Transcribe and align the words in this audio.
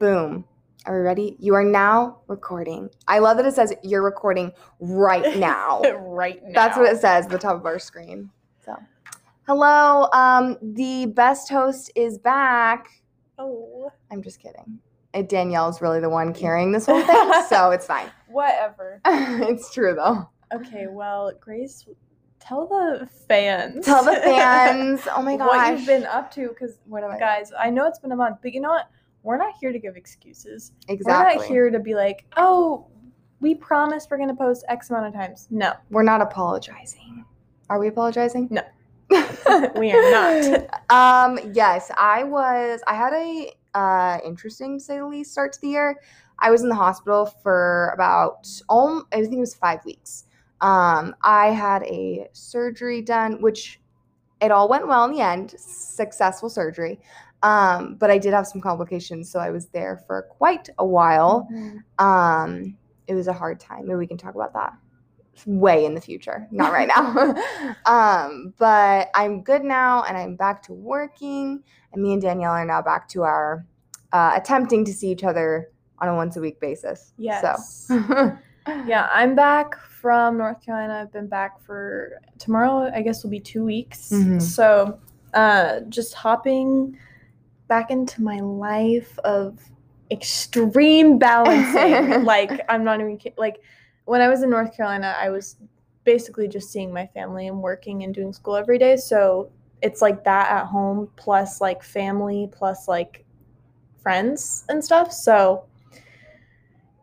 Boom. 0.00 0.46
Are 0.86 0.94
we 0.98 1.00
ready? 1.04 1.36
You 1.38 1.54
are 1.54 1.62
now 1.62 2.20
recording. 2.26 2.88
I 3.06 3.18
love 3.18 3.36
that 3.36 3.44
it 3.44 3.52
says 3.54 3.74
you're 3.82 4.02
recording 4.02 4.50
right 4.80 5.36
now. 5.38 5.82
right 6.00 6.40
now. 6.42 6.52
That's 6.54 6.78
what 6.78 6.90
it 6.90 6.98
says 6.98 7.26
at 7.26 7.30
the 7.30 7.36
top 7.38 7.54
of 7.56 7.66
our 7.66 7.78
screen. 7.78 8.30
So, 8.64 8.74
hello. 9.46 10.08
Um, 10.14 10.56
the 10.62 11.04
best 11.04 11.50
host 11.50 11.92
is 11.94 12.16
back. 12.16 12.88
Oh, 13.38 13.90
I'm 14.10 14.22
just 14.22 14.40
kidding. 14.40 14.78
Danielle's 15.28 15.82
really 15.82 16.00
the 16.00 16.08
one 16.08 16.32
carrying 16.32 16.72
this 16.72 16.86
whole 16.86 17.02
thing, 17.02 17.32
so 17.50 17.70
it's 17.72 17.84
fine. 17.86 18.10
whatever. 18.28 19.02
it's 19.06 19.70
true 19.74 19.94
though. 19.94 20.30
Okay, 20.54 20.86
well, 20.88 21.30
Grace, 21.38 21.84
tell 22.40 22.66
the 22.66 23.06
fans. 23.28 23.84
Tell 23.84 24.02
the 24.02 24.14
fans. 24.14 25.02
Oh 25.14 25.20
my 25.20 25.36
gosh. 25.36 25.46
what 25.48 25.76
you've 25.78 25.86
been 25.86 26.06
up 26.06 26.30
to, 26.36 26.48
because 26.48 26.78
What 26.86 27.04
am 27.04 27.10
I? 27.10 27.18
guys, 27.18 27.52
I 27.58 27.68
know 27.68 27.86
it's 27.86 27.98
been 27.98 28.12
a 28.12 28.16
month, 28.16 28.38
but 28.40 28.54
you 28.54 28.62
know 28.62 28.70
what? 28.70 28.88
We're 29.22 29.36
not 29.36 29.54
here 29.60 29.72
to 29.72 29.78
give 29.78 29.96
excuses. 29.96 30.72
Exactly. 30.88 31.36
We're 31.36 31.42
not 31.42 31.46
here 31.46 31.70
to 31.70 31.78
be 31.78 31.94
like, 31.94 32.24
oh, 32.36 32.86
we 33.40 33.54
promise 33.54 34.06
we're 34.10 34.18
gonna 34.18 34.34
post 34.34 34.64
X 34.68 34.90
amount 34.90 35.06
of 35.06 35.14
times. 35.14 35.48
No, 35.50 35.72
We're 35.90 36.02
not 36.02 36.20
apologizing. 36.20 37.24
Are 37.68 37.78
we 37.78 37.88
apologizing? 37.88 38.48
No. 38.50 38.62
we 39.76 39.92
are 39.92 40.10
not. 40.10 40.90
um, 40.90 41.52
yes, 41.52 41.90
I 41.96 42.24
was. 42.24 42.80
I 42.86 42.94
had 42.94 43.12
a 43.12 43.52
uh, 43.74 44.18
interesting, 44.24 44.78
to 44.78 44.84
say 44.84 44.98
the 44.98 45.06
least, 45.06 45.32
start 45.32 45.52
to 45.54 45.60
the 45.60 45.68
year. 45.68 46.00
I 46.38 46.50
was 46.50 46.62
in 46.62 46.68
the 46.68 46.74
hospital 46.74 47.26
for 47.26 47.90
about, 47.94 48.48
um, 48.68 49.06
I 49.12 49.20
think 49.20 49.34
it 49.34 49.40
was 49.40 49.54
five 49.54 49.84
weeks. 49.84 50.24
Um, 50.60 51.14
I 51.22 51.48
had 51.48 51.82
a 51.84 52.28
surgery 52.32 53.02
done, 53.02 53.40
which 53.40 53.80
it 54.40 54.50
all 54.50 54.68
went 54.68 54.88
well 54.88 55.04
in 55.04 55.12
the 55.12 55.20
end, 55.20 55.54
successful 55.58 56.48
surgery. 56.48 56.98
Um, 57.42 57.96
but 57.96 58.10
I 58.10 58.18
did 58.18 58.32
have 58.34 58.46
some 58.46 58.60
complications, 58.60 59.30
so 59.30 59.38
I 59.38 59.50
was 59.50 59.66
there 59.68 60.02
for 60.06 60.22
quite 60.22 60.68
a 60.78 60.86
while. 60.86 61.48
Mhm. 61.52 61.78
Um, 61.98 62.76
it 63.06 63.14
was 63.14 63.28
a 63.28 63.32
hard 63.32 63.58
time. 63.58 63.86
Maybe 63.86 63.96
we 63.96 64.06
can 64.06 64.18
talk 64.18 64.34
about 64.34 64.52
that 64.52 64.72
way 65.46 65.86
in 65.86 65.94
the 65.94 66.00
future, 66.00 66.46
not 66.50 66.72
right 66.72 66.88
now. 66.88 67.34
um, 67.86 68.52
but 68.58 69.10
I'm 69.14 69.42
good 69.42 69.64
now, 69.64 70.04
and 70.04 70.16
I'm 70.16 70.36
back 70.36 70.62
to 70.64 70.72
working. 70.72 71.62
And 71.92 72.02
me 72.02 72.12
and 72.12 72.22
Danielle 72.22 72.52
are 72.52 72.64
now 72.64 72.82
back 72.82 73.08
to 73.10 73.22
our 73.22 73.64
uh, 74.12 74.32
attempting 74.34 74.84
to 74.84 74.92
see 74.92 75.10
each 75.10 75.24
other 75.24 75.70
on 75.98 76.08
a 76.08 76.14
once 76.14 76.36
a 76.36 76.40
week 76.40 76.60
basis. 76.60 77.12
Yes. 77.16 77.86
So, 77.88 78.36
Yeah, 78.86 79.08
I'm 79.12 79.34
back 79.34 79.76
from 79.80 80.38
North 80.38 80.60
Carolina. 80.64 81.00
I've 81.02 81.12
been 81.12 81.26
back 81.26 81.60
for 81.60 82.20
tomorrow. 82.38 82.90
I 82.94 83.02
guess 83.02 83.24
will 83.24 83.30
be 83.30 83.40
two 83.40 83.64
weeks. 83.64 84.10
Mhm. 84.12 84.40
So, 84.40 84.98
uh, 85.34 85.80
just 85.88 86.14
hopping 86.14 86.96
back 87.70 87.90
into 87.90 88.20
my 88.20 88.40
life 88.40 89.16
of 89.20 89.58
extreme 90.10 91.18
balancing. 91.18 92.24
like 92.34 92.60
I'm 92.68 92.82
not 92.84 93.00
even 93.00 93.16
ki- 93.16 93.32
like 93.38 93.62
when 94.06 94.20
I 94.20 94.28
was 94.28 94.42
in 94.42 94.50
North 94.50 94.76
Carolina, 94.76 95.14
I 95.16 95.30
was 95.30 95.56
basically 96.04 96.48
just 96.48 96.72
seeing 96.72 96.92
my 96.92 97.06
family 97.06 97.46
and 97.46 97.62
working 97.62 98.02
and 98.02 98.12
doing 98.12 98.32
school 98.32 98.56
every 98.56 98.76
day. 98.76 98.96
So 98.96 99.50
it's 99.82 100.02
like 100.02 100.24
that 100.24 100.50
at 100.50 100.66
home 100.66 101.08
plus 101.14 101.60
like 101.60 101.82
family 101.82 102.48
plus 102.50 102.88
like 102.88 103.24
friends 104.02 104.64
and 104.68 104.84
stuff. 104.84 105.12
So 105.12 105.64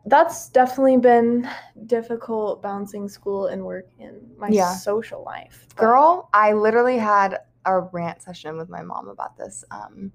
that's 0.04 0.48
definitely 0.50 0.98
been 0.98 1.48
difficult 1.86 2.60
balancing 2.62 3.08
school 3.08 3.46
and 3.46 3.62
work 3.64 3.86
and 4.00 4.16
my 4.36 4.48
Yeah. 4.48 4.72
social 4.74 5.22
life. 5.24 5.66
But- 5.70 5.76
girl, 5.82 6.28
I 6.34 6.52
literally 6.52 6.98
had 6.98 7.38
a 7.64 7.80
rant 7.80 8.20
session 8.22 8.58
with 8.58 8.68
my 8.68 8.82
mom 8.82 9.08
about 9.08 9.36
this 9.38 9.64
um, 9.70 10.12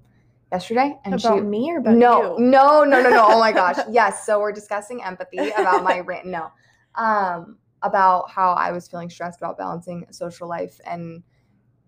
yesterday, 0.54 0.98
and 1.04 1.16
about 1.16 1.38
she 1.38 1.42
me 1.42 1.72
or 1.72 1.80
about 1.80 1.96
no, 1.96 2.38
you? 2.38 2.46
no, 2.46 2.84
no, 2.84 3.02
no, 3.02 3.09
no. 3.09 3.09
no! 3.09 3.26
Oh 3.28 3.40
my 3.40 3.52
gosh. 3.52 3.78
Yes. 3.92 4.26
So 4.26 4.40
we're 4.40 4.52
discussing 4.54 5.04
empathy 5.04 5.50
about 5.50 5.84
my 5.84 6.00
rant. 6.09 6.28
No. 6.28 6.52
Um, 6.96 7.58
about 7.82 8.30
how 8.30 8.52
I 8.54 8.72
was 8.72 8.88
feeling 8.88 9.09
stressed 9.09 9.40
about 9.42 9.58
balancing 9.58 10.06
social 10.12 10.48
life 10.48 10.80
and 10.86 11.24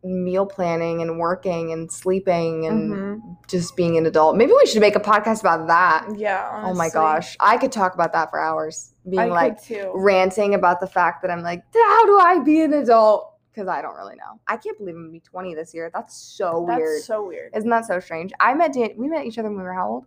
meal 0.03 0.45
planning 0.45 1.01
and 1.01 1.17
working 1.19 1.71
and 1.71 1.91
sleeping 1.91 2.65
and 2.67 2.91
Mhm. 2.93 3.37
just 3.47 3.75
being 3.75 3.97
an 3.97 4.05
adult. 4.05 4.35
Maybe 4.35 4.51
we 4.51 4.65
should 4.67 4.81
make 4.81 4.95
a 4.95 4.99
podcast 4.99 5.39
about 5.39 5.67
that. 5.67 6.07
Yeah. 6.17 6.61
Oh 6.65 6.73
my 6.73 6.89
gosh. 6.89 7.35
I 7.39 7.57
could 7.57 7.71
talk 7.71 7.93
about 7.95 8.13
that 8.13 8.29
for 8.29 8.39
hours. 8.39 8.93
Being 9.09 9.19
I 9.21 9.25
like 9.27 9.57
ranting 9.93 10.53
about 10.53 10.79
the 10.79 10.87
fact 10.87 11.21
that 11.21 11.31
I'm 11.31 11.41
like, 11.41 11.63
how 11.73 12.05
do 12.05 12.19
I 12.19 12.39
be 12.39 12.61
an 12.61 12.73
adult? 12.73 13.34
Because 13.55 13.69
I 13.69 13.81
don't 13.81 13.95
really 13.95 14.15
know. 14.15 14.37
I 14.49 14.57
can't 14.57 14.77
believe 14.77 14.95
I'm 14.95 15.03
gonna 15.03 15.13
be 15.13 15.21
20 15.21 15.55
this 15.55 15.73
year. 15.73 15.89
That's 15.93 16.13
so 16.13 16.59
weird. 16.59 16.69
That's 16.69 16.79
weird. 16.81 17.03
so 17.03 17.25
weird. 17.25 17.51
Isn't 17.55 17.69
that 17.69 17.85
so 17.85 18.01
strange? 18.01 18.33
I 18.41 18.53
met 18.53 18.73
Dan- 18.73 18.95
we 18.97 19.07
met 19.07 19.25
each 19.25 19.37
other 19.37 19.47
when 19.47 19.57
we 19.59 19.63
were 19.63 19.73
how 19.73 19.87
old? 19.87 20.05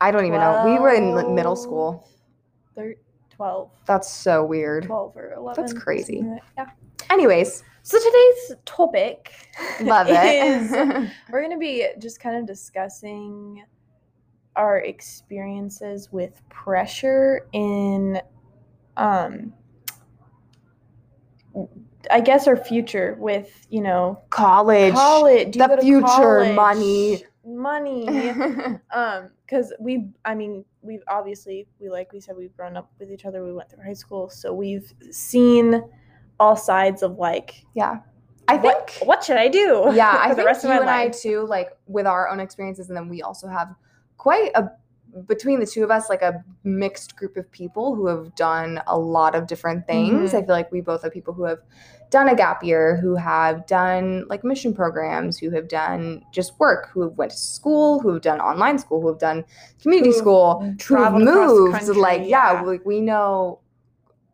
I 0.00 0.10
don't 0.10 0.24
even 0.24 0.40
know. 0.40 0.62
We 0.64 0.78
were 0.78 0.94
in 0.94 1.14
li- 1.14 1.28
middle 1.28 1.56
school. 1.56 2.08
Thir- 2.74 2.94
12, 3.36 3.70
That's 3.86 4.10
so 4.10 4.42
weird. 4.44 4.84
12 4.84 5.16
or 5.16 5.32
11. 5.34 5.62
That's 5.62 5.74
crazy. 5.74 6.22
like 6.22 6.42
that. 6.56 6.76
Anyways, 7.10 7.62
So 7.82 7.98
today's 7.98 8.56
topic 8.64 9.32
love 9.82 10.06
is 10.10 10.72
it. 10.72 11.10
we're 11.30 11.40
going 11.42 11.50
to 11.52 11.58
be 11.58 11.86
just 11.98 12.20
kind 12.20 12.36
of 12.36 12.46
discussing 12.46 13.64
our 14.56 14.78
experiences 14.78 16.10
with 16.12 16.40
pressure 16.48 17.46
in 17.52 18.20
um 18.96 19.52
I 22.10 22.20
guess 22.20 22.46
our 22.46 22.56
future 22.56 23.16
with, 23.18 23.66
you 23.70 23.82
know, 23.82 24.20
College. 24.30 24.94
college, 24.94 25.56
the 25.56 25.78
future, 25.80 26.06
college? 26.06 26.54
money. 26.54 27.24
money. 27.44 28.08
um 28.94 29.30
because 29.50 29.72
we 29.80 30.06
i 30.24 30.34
mean 30.34 30.64
we've 30.82 31.02
obviously 31.08 31.66
we 31.80 31.88
like 31.88 32.12
we 32.12 32.20
said 32.20 32.36
we've 32.36 32.56
grown 32.56 32.76
up 32.76 32.90
with 33.00 33.10
each 33.10 33.24
other 33.24 33.44
we 33.44 33.52
went 33.52 33.68
through 33.68 33.82
high 33.82 33.92
school 33.92 34.30
so 34.30 34.52
we've 34.54 34.92
seen 35.10 35.82
all 36.38 36.56
sides 36.56 37.02
of 37.02 37.18
like 37.18 37.64
yeah. 37.74 37.98
I 38.48 38.58
think 38.58 38.98
what 39.04 39.22
should 39.22 39.36
i 39.36 39.46
do 39.48 39.90
yeah, 39.92 40.10
I 40.18 40.22
for 40.22 40.34
think 40.34 40.38
the 40.38 40.44
rest 40.44 40.64
you 40.64 40.70
of 40.70 40.76
my 40.76 40.80
and 40.80 40.90
I 40.90 41.04
life 41.04 41.20
too, 41.20 41.46
like 41.46 41.70
with 41.86 42.06
our 42.06 42.28
own 42.28 42.40
experiences, 42.40 42.88
and 42.88 42.96
then 42.96 43.08
we 43.08 43.22
also 43.22 43.46
have 43.46 43.74
quite 44.16 44.50
a 44.56 44.70
between 45.26 45.60
the 45.60 45.66
two 45.66 45.82
of 45.84 45.90
us, 45.90 46.08
like 46.08 46.22
a 46.22 46.44
mixed 46.64 47.16
group 47.16 47.36
of 47.36 47.50
people 47.50 47.94
who 47.94 48.06
have 48.06 48.34
done 48.34 48.80
a 48.86 48.98
lot 48.98 49.34
of 49.34 49.46
different 49.46 49.86
things. 49.86 50.32
Mhm. 50.32 50.38
I 50.42 50.46
feel 50.46 50.54
like 50.54 50.70
we 50.72 50.80
both 50.80 51.02
have 51.02 51.12
people 51.12 51.34
who 51.34 51.44
have 51.44 51.60
done 52.10 52.28
a 52.28 52.34
gap 52.34 52.62
year, 52.64 52.96
who 52.96 53.14
have 53.16 53.66
done 53.66 54.26
like 54.28 54.42
mission 54.44 54.74
programs, 54.74 55.38
who 55.38 55.50
have 55.50 55.68
done 55.68 56.22
just 56.32 56.58
work, 56.58 56.88
who 56.90 57.02
have 57.02 57.12
went 57.18 57.30
to 57.30 57.36
school, 57.36 58.00
who 58.00 58.08
have 58.12 58.22
done 58.22 58.40
online 58.40 58.78
school, 58.78 59.00
who 59.00 59.08
have 59.08 59.18
done 59.18 59.44
community 59.80 60.12
school, 60.12 60.58
who 60.60 60.66
have 60.66 60.78
traveled 60.78 61.22
moved. 61.24 61.72
country, 61.72 61.94
like 61.94 62.22
yeah, 62.26 62.52
yeah. 62.54 62.62
like 62.62 62.84
we 62.84 63.00
know. 63.00 63.60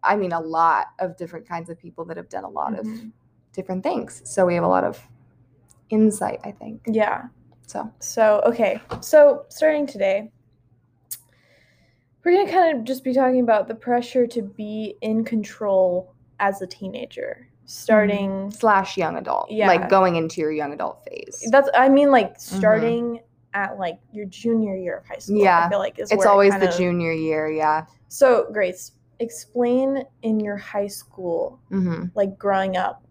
I 0.02 0.16
mean, 0.16 0.32
a 0.32 0.40
lot 0.40 0.86
of 1.00 1.16
different 1.16 1.48
kinds 1.48 1.68
of 1.68 1.78
people 1.78 2.04
that 2.06 2.16
have 2.16 2.28
done 2.28 2.44
a 2.44 2.48
lot 2.48 2.78
of 2.78 2.86
Mhm. 2.86 3.12
different 3.52 3.82
things. 3.82 4.22
So 4.24 4.46
we 4.46 4.54
have 4.54 4.64
a 4.64 4.68
lot 4.68 4.84
of 4.84 5.00
insight, 5.90 6.40
I 6.44 6.52
think. 6.52 6.82
yeah 6.86 7.24
So 7.66 7.90
so 7.98 8.40
okay 8.46 8.80
so 9.00 9.44
starting 9.48 9.86
today 9.86 10.30
we're 12.26 12.32
gonna 12.44 12.50
kind 12.50 12.76
of 12.76 12.84
just 12.84 13.04
be 13.04 13.14
talking 13.14 13.40
about 13.40 13.68
the 13.68 13.74
pressure 13.74 14.26
to 14.26 14.42
be 14.42 14.96
in 15.00 15.24
control 15.24 16.12
as 16.40 16.60
a 16.60 16.66
teenager 16.66 17.48
starting 17.66 18.50
slash 18.50 18.96
young 18.96 19.16
adult, 19.16 19.50
Yeah. 19.50 19.66
like 19.68 19.88
going 19.88 20.16
into 20.16 20.40
your 20.40 20.50
young 20.52 20.72
adult 20.72 21.04
phase. 21.04 21.48
That's 21.50 21.68
I 21.74 21.88
mean 21.88 22.10
like 22.10 22.34
starting 22.38 23.20
at 23.54 23.78
like 23.78 23.98
your 24.12 24.26
junior 24.26 24.76
year 24.76 24.98
of 24.98 25.06
high 25.06 25.18
school. 25.18 25.38
Yeah. 25.38 25.64
I 25.66 25.68
feel 25.68 25.78
like 25.78 25.98
is 25.98 26.10
It's 26.10 26.24
it 26.24 26.28
always 26.28 26.50
kind 26.50 26.62
the 26.62 26.68
of- 26.68 26.76
junior 26.76 27.12
year, 27.12 27.48
yeah. 27.48 27.86
So 28.08 28.48
Grace, 28.52 28.92
explain 29.20 30.04
in 30.22 30.40
your 30.40 30.56
high 30.56 30.86
school, 30.88 31.58
hmm 31.68 32.04
like 32.14 32.36
growing 32.38 32.76
up, 32.76 33.02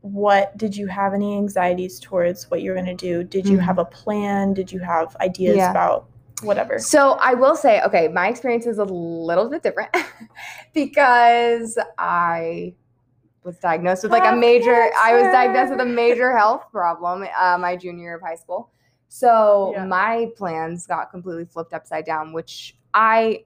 what 0.00 0.56
did 0.58 0.76
you 0.76 0.86
have 0.86 1.14
any 1.14 1.36
anxieties 1.36 1.98
towards 2.00 2.50
what 2.50 2.60
you're 2.62 2.74
gonna 2.74 2.94
do? 2.94 3.24
Did 3.24 3.46
you 3.48 3.58
Mhm. 3.58 3.62
have 3.62 3.78
a 3.78 3.84
plan? 3.84 4.52
Did 4.54 4.70
you 4.72 4.80
have 4.80 5.16
ideas 5.20 5.56
Yeah. 5.56 5.70
about 5.70 6.08
whatever? 6.44 6.78
So 6.78 7.12
I 7.20 7.34
will 7.34 7.56
say, 7.56 7.80
okay, 7.82 8.08
my 8.08 8.28
experience 8.28 8.66
is 8.66 8.78
a 8.78 8.84
little 8.84 9.48
bit 9.48 9.62
different 9.62 9.94
because 10.74 11.78
I 11.98 12.74
was 13.44 13.58
diagnosed 13.58 14.02
with 14.02 14.12
like 14.12 14.26
a 14.26 14.36
major. 14.36 14.90
I 15.02 15.12
was 15.14 15.32
diagnosed 15.32 15.70
with 15.70 15.80
a 15.80 15.86
major 15.86 16.36
health 16.36 16.64
problem 16.70 17.26
uh, 17.38 17.58
my 17.58 17.76
junior 17.76 18.02
year 18.04 18.14
of 18.16 18.22
high 18.22 18.36
school. 18.36 18.70
So 19.08 19.72
Yeah. 19.74 19.86
my 19.86 20.30
plans 20.36 20.86
got 20.86 21.10
completely 21.10 21.44
flipped 21.44 21.72
upside 21.72 22.04
down, 22.04 22.32
which 22.32 22.76
I, 22.94 23.44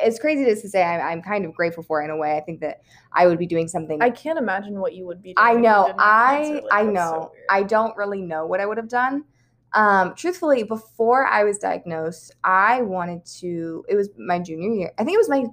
as 0.00 0.18
crazy 0.18 0.44
as 0.44 0.62
to 0.62 0.68
say, 0.68 0.82
I'm, 0.82 1.00
I'm 1.00 1.22
kind 1.22 1.44
of 1.44 1.54
grateful 1.54 1.82
for 1.82 2.02
in 2.02 2.10
a 2.10 2.16
way. 2.16 2.36
I 2.36 2.40
think 2.40 2.60
that 2.60 2.82
I 3.12 3.26
would 3.26 3.38
be 3.38 3.46
doing 3.46 3.68
something 3.68 4.00
I 4.02 4.10
can't 4.10 4.38
imagine 4.38 4.78
what 4.78 4.94
you 4.94 5.06
would 5.06 5.22
be 5.22 5.34
doing. 5.34 5.48
I 5.48 5.54
know. 5.54 5.92
I 5.98 6.62
I 6.70 6.84
that's 6.84 6.94
so 7.10 7.16
know. 7.16 7.32
I 7.48 7.62
don't 7.62 7.96
really 7.96 8.20
know 8.20 8.46
what 8.46 8.60
I 8.60 8.66
would 8.66 8.76
have 8.76 8.88
done. 8.88 9.24
Um, 9.74 10.14
truthfully, 10.14 10.62
before 10.62 11.26
I 11.26 11.44
was 11.44 11.58
diagnosed, 11.58 12.34
I 12.44 12.82
wanted 12.82 13.24
to. 13.40 13.84
It 13.88 13.96
was 13.96 14.08
my 14.18 14.38
junior 14.38 14.70
year. 14.70 14.92
I 14.98 15.04
think 15.04 15.14
it 15.14 15.18
was 15.18 15.28
my. 15.28 15.44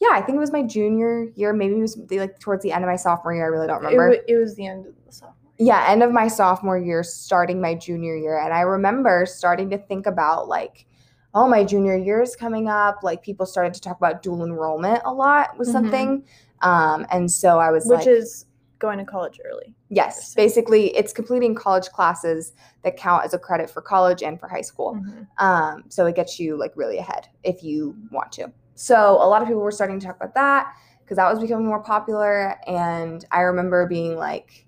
Yeah, 0.00 0.08
I 0.10 0.20
think 0.20 0.34
it 0.36 0.40
was 0.40 0.50
my 0.52 0.62
junior 0.64 1.26
year. 1.36 1.52
Maybe 1.52 1.74
it 1.76 1.80
was 1.80 1.94
the, 2.08 2.18
like 2.18 2.40
towards 2.40 2.62
the 2.64 2.72
end 2.72 2.82
of 2.82 2.88
my 2.88 2.96
sophomore 2.96 3.34
year. 3.34 3.44
I 3.44 3.48
really 3.48 3.68
don't 3.68 3.82
It, 3.84 3.86
remember. 3.86 4.08
wa- 4.08 4.24
it 4.26 4.36
was 4.36 4.56
the 4.56 4.66
end 4.66 4.86
of 4.86 4.94
the 5.06 5.12
sophomore. 5.12 5.36
yeah, 5.58 5.86
end 5.88 6.02
of 6.02 6.10
my 6.10 6.26
sophomore 6.26 6.76
year, 6.78 7.04
starting 7.04 7.60
my 7.60 7.74
junior 7.76 8.16
year. 8.16 8.38
And 8.38 8.52
I 8.52 8.62
remember 8.62 9.26
starting 9.26 9.70
to 9.70 9.78
think 9.78 10.06
about 10.06 10.48
like, 10.48 10.86
oh, 11.34 11.46
my 11.48 11.62
junior 11.62 11.96
year 11.96 12.20
is 12.20 12.34
coming 12.34 12.68
up. 12.68 13.04
Like 13.04 13.22
people 13.22 13.46
started 13.46 13.74
to 13.74 13.80
talk 13.80 13.96
about 13.96 14.22
dual 14.22 14.44
enrollment 14.44 15.02
a 15.04 15.12
lot 15.12 15.56
was 15.56 15.68
Mhm. 15.68 15.72
something. 15.72 16.24
Um, 16.62 17.06
and 17.12 17.30
so 17.30 17.60
I 17.60 17.70
was 17.70 17.86
Which 17.86 17.98
like, 18.00 18.06
is 18.08 18.46
going 18.82 18.98
to 18.98 19.04
college 19.04 19.38
early. 19.48 19.74
yes, 19.88 20.34
basically 20.34 20.94
it's 20.96 21.12
completing 21.12 21.54
college 21.54 21.88
classes 21.96 22.52
that 22.82 22.96
count 22.96 23.24
as 23.24 23.32
a 23.32 23.38
credit 23.38 23.70
for 23.70 23.80
college 23.80 24.22
and 24.22 24.38
for 24.40 24.48
high 24.48 24.60
school. 24.70 24.94
Mhm. 24.96 25.26
Um, 25.38 25.84
so 25.88 26.04
it 26.06 26.16
gets 26.16 26.38
you 26.40 26.56
like 26.56 26.72
really 26.74 26.98
ahead 26.98 27.28
if 27.44 27.62
you 27.62 27.96
want 28.10 28.32
to. 28.32 28.52
So 28.74 28.96
a 29.24 29.28
lot 29.32 29.40
of 29.40 29.48
people 29.48 29.62
were 29.62 29.70
starting 29.70 30.00
to 30.00 30.06
talk 30.06 30.16
about 30.16 30.34
that 30.34 30.74
because 31.00 31.16
that 31.16 31.30
was 31.32 31.40
becoming 31.40 31.66
more 31.66 31.82
popular. 31.82 32.56
And 32.66 33.24
I 33.30 33.40
remember 33.42 33.86
being 33.86 34.16
like, 34.16 34.66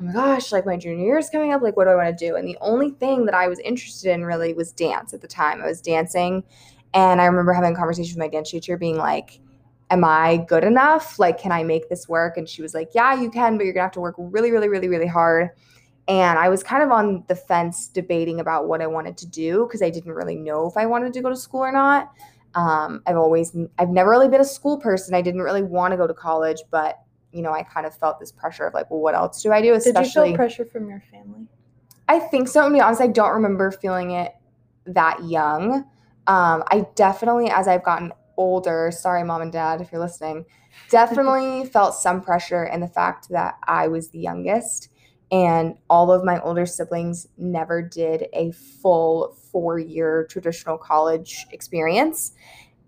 oh 0.00 0.04
my 0.04 0.12
gosh, 0.12 0.52
like 0.52 0.64
my 0.66 0.76
junior 0.76 1.04
year 1.04 1.18
is 1.18 1.30
coming 1.30 1.52
up. 1.52 1.60
Like, 1.62 1.76
what 1.76 1.84
do 1.84 1.90
I 1.90 1.96
want 1.96 2.16
to 2.16 2.26
do? 2.26 2.36
And 2.36 2.46
the 2.46 2.58
only 2.60 2.90
thing 2.90 3.24
that 3.26 3.34
I 3.34 3.48
was 3.48 3.58
interested 3.60 4.12
in 4.12 4.24
really 4.24 4.52
was 4.54 4.72
dance 4.72 5.12
at 5.12 5.20
the 5.20 5.28
time. 5.28 5.60
I 5.62 5.66
was 5.66 5.80
dancing. 5.80 6.44
And 6.94 7.20
I 7.20 7.26
remember 7.26 7.52
having 7.52 7.72
a 7.72 7.76
conversation 7.76 8.14
with 8.14 8.18
my 8.26 8.28
dance 8.28 8.50
teacher 8.50 8.76
being 8.76 8.96
like, 8.96 9.40
Am 9.90 10.04
I 10.04 10.38
good 10.48 10.64
enough? 10.64 11.18
Like, 11.18 11.38
can 11.38 11.52
I 11.52 11.64
make 11.64 11.88
this 11.88 12.08
work? 12.08 12.36
And 12.36 12.48
she 12.48 12.62
was 12.62 12.74
like, 12.74 12.90
Yeah, 12.94 13.20
you 13.20 13.30
can, 13.30 13.56
but 13.56 13.64
you're 13.64 13.74
gonna 13.74 13.84
have 13.84 13.92
to 13.92 14.00
work 14.00 14.14
really, 14.18 14.50
really, 14.50 14.68
really, 14.68 14.88
really 14.88 15.06
hard. 15.06 15.50
And 16.08 16.38
I 16.38 16.48
was 16.48 16.62
kind 16.62 16.82
of 16.82 16.90
on 16.90 17.24
the 17.28 17.36
fence 17.36 17.88
debating 17.88 18.40
about 18.40 18.66
what 18.66 18.80
I 18.80 18.86
wanted 18.86 19.16
to 19.18 19.26
do 19.26 19.66
because 19.66 19.82
I 19.82 19.90
didn't 19.90 20.12
really 20.12 20.36
know 20.36 20.66
if 20.66 20.76
I 20.76 20.86
wanted 20.86 21.12
to 21.12 21.20
go 21.20 21.28
to 21.28 21.36
school 21.36 21.60
or 21.60 21.72
not. 21.72 22.10
Um, 22.54 23.02
I've 23.06 23.16
always, 23.16 23.56
I've 23.78 23.90
never 23.90 24.10
really 24.10 24.28
been 24.28 24.40
a 24.40 24.44
school 24.44 24.78
person. 24.78 25.14
I 25.14 25.22
didn't 25.22 25.42
really 25.42 25.62
want 25.62 25.92
to 25.92 25.96
go 25.96 26.06
to 26.08 26.14
college, 26.14 26.62
but 26.70 26.98
you 27.32 27.42
know, 27.42 27.52
I 27.52 27.62
kind 27.62 27.86
of 27.86 27.94
felt 27.96 28.18
this 28.18 28.32
pressure 28.32 28.66
of 28.66 28.74
like, 28.74 28.90
well, 28.90 29.00
what 29.00 29.14
else 29.14 29.42
do 29.42 29.52
I 29.52 29.62
do? 29.62 29.78
Did 29.78 29.96
you 29.96 30.04
feel 30.04 30.34
pressure 30.34 30.64
from 30.64 30.88
your 30.88 31.02
family? 31.12 31.46
I 32.08 32.18
think 32.18 32.48
so. 32.48 32.66
To 32.66 32.74
be 32.74 32.80
honest, 32.80 33.00
I 33.00 33.06
don't 33.06 33.32
remember 33.32 33.70
feeling 33.70 34.10
it 34.10 34.34
that 34.86 35.24
young. 35.24 35.84
Um, 36.26 36.64
I 36.66 36.86
definitely, 36.96 37.50
as 37.50 37.68
I've 37.68 37.84
gotten 37.84 38.12
older, 38.40 38.90
sorry, 38.90 39.22
mom 39.22 39.42
and 39.42 39.52
dad, 39.52 39.82
if 39.82 39.92
you're 39.92 40.00
listening, 40.00 40.46
definitely 40.88 41.66
felt 41.72 41.94
some 41.94 42.22
pressure 42.22 42.64
in 42.64 42.80
the 42.80 42.88
fact 42.88 43.28
that 43.28 43.56
I 43.68 43.88
was 43.88 44.08
the 44.08 44.18
youngest 44.18 44.88
and 45.30 45.74
all 45.88 46.10
of 46.10 46.24
my 46.24 46.40
older 46.40 46.66
siblings 46.66 47.28
never 47.36 47.82
did 47.82 48.26
a 48.32 48.50
full 48.50 49.36
four 49.52 49.78
year 49.78 50.26
traditional 50.28 50.76
college 50.76 51.46
experience. 51.52 52.32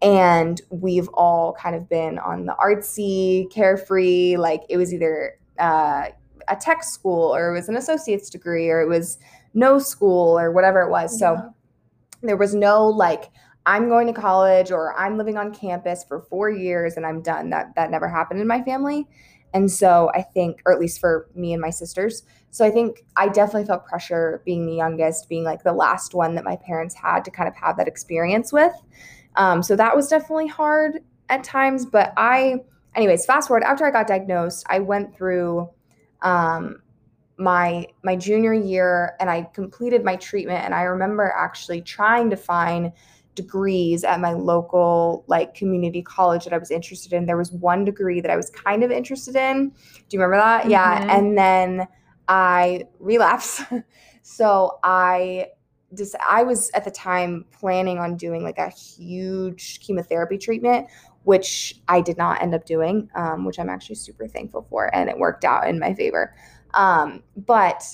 And 0.01 0.61
we've 0.71 1.09
all 1.11 1.53
kind 1.53 1.77
of 1.77 1.89
been 1.89 2.19
on 2.19 2.47
the 2.47 2.57
artsy, 2.61 3.49
carefree, 3.53 4.37
like 4.37 4.63
it 4.69 4.77
was 4.77 4.93
either 4.93 5.39
uh, 5.61 6.09
a 6.49 6.57
tech 6.57 6.83
school 6.83 7.33
or 7.35 7.51
it 7.51 7.53
was 7.53 7.69
an 7.69 7.77
associate's 7.77 8.29
degree 8.29 8.69
or 8.71 8.81
it 8.81 8.89
was 8.89 9.19
no 9.55 9.79
school 9.79 10.37
or 10.37 10.51
whatever 10.51 10.81
it 10.81 10.91
was. 10.91 11.17
So 11.17 11.55
there 12.23 12.37
was 12.37 12.55
no 12.55 12.89
like 12.89 13.31
i'm 13.67 13.89
going 13.89 14.07
to 14.07 14.13
college 14.13 14.71
or 14.71 14.99
i'm 14.99 15.17
living 15.17 15.37
on 15.37 15.55
campus 15.55 16.05
for 16.05 16.21
four 16.21 16.51
years 16.51 16.97
and 16.97 17.07
i'm 17.07 17.23
done. 17.23 17.51
That 17.51 17.75
that 17.77 17.91
never 17.91 18.09
happened 18.09 18.41
in 18.41 18.47
my 18.47 18.63
family. 18.63 19.07
And 19.55 19.71
so 19.71 20.11
i 20.15 20.23
think 20.23 20.63
or 20.65 20.73
at 20.73 20.81
least 20.81 21.01
for 21.01 21.29
me 21.35 21.53
and 21.53 21.61
my 21.61 21.71
sisters 21.71 22.23
so 22.51 22.65
i 22.65 22.71
think 22.71 23.05
i 23.17 23.29
definitely 23.29 23.67
felt 23.67 23.85
pressure 23.85 24.43
being 24.47 24.67
the 24.67 24.75
youngest 24.75 25.29
being 25.29 25.45
like 25.45 25.63
the 25.63 25.73
last 25.73 26.15
one 26.15 26.35
that 26.35 26.45
my 26.45 26.57
parents 26.57 26.95
had 26.95 27.25
to 27.25 27.31
kind 27.31 27.49
of 27.49 27.55
have 27.55 27.77
that 27.77 27.89
experience 27.89 28.53
with. 28.53 28.73
Um, 29.37 29.63
so 29.63 29.77
that 29.77 29.95
was 29.95 30.09
definitely 30.09 30.49
hard 30.49 31.01
at 31.29 31.45
times 31.45 31.85
but 31.85 32.13
i 32.17 32.57
anyways 32.95 33.27
fast 33.27 33.49
forward 33.49 33.63
after 33.63 33.87
i 33.87 33.91
got 33.91 34.07
diagnosed 34.07 34.65
i 34.69 34.79
went 34.79 35.15
through 35.15 35.69
um, 36.23 36.81
my 37.39 37.87
my 38.03 38.17
junior 38.17 38.53
year 38.53 39.17
and 39.21 39.29
I 39.29 39.43
completed 39.55 40.05
my 40.05 40.17
treatment. 40.17 40.65
And 40.65 40.75
I 40.75 40.83
remember 40.83 41.33
actually 41.37 41.83
trying 41.83 42.31
to 42.31 42.37
find 42.37 42.93
degrees 43.35 44.05
at 44.05 44.21
my 44.21 44.33
local 44.33 45.25
like 45.27 45.55
community 45.55 46.03
college 46.03 46.45
that 46.45 46.53
I 46.53 46.59
was 46.59 46.71
interested 46.71 47.13
in. 47.13 47.27
There 47.27 47.37
was 47.37 47.53
one 47.53 47.85
degree 47.85 48.21
that 48.21 48.31
I 48.31 48.37
was 48.37 48.51
kind 48.51 48.83
of 48.85 48.91
interested 48.91 49.37
in. 49.37 49.69
Do 49.71 50.17
you 50.17 50.21
remember 50.21 50.37
that? 50.37 50.69
Yeah, 50.69 51.01
Mhm. 51.01 51.11
and 51.11 51.39
then 51.39 51.89
I 52.29 52.85
relapsed. 52.99 53.63
so 54.23 54.79
I 54.85 55.49
just 55.95 56.15
I 56.27 56.43
was 56.43 56.71
at 56.75 56.85
the 56.85 56.91
time 56.91 57.45
planning 57.51 57.99
on 57.99 58.17
doing 58.17 58.43
like 58.43 58.59
a 58.59 58.69
huge 58.69 59.81
chemotherapy 59.81 60.39
treatment 60.39 60.87
which 61.25 61.81
I 61.87 62.01
did 62.01 62.19
not 62.19 62.43
end 62.43 62.53
up 62.53 62.65
doing, 62.67 63.09
um, 63.15 63.45
which 63.45 63.61
I'm 63.61 63.69
actually 63.69 63.95
super 63.95 64.27
thankful 64.27 64.67
for, 64.69 64.93
and 64.93 65.09
it 65.09 65.17
worked 65.17 65.45
out 65.45 65.69
in 65.69 65.79
my 65.79 65.95
favor. 65.95 66.35
Um, 66.75 67.23
but 67.37 67.85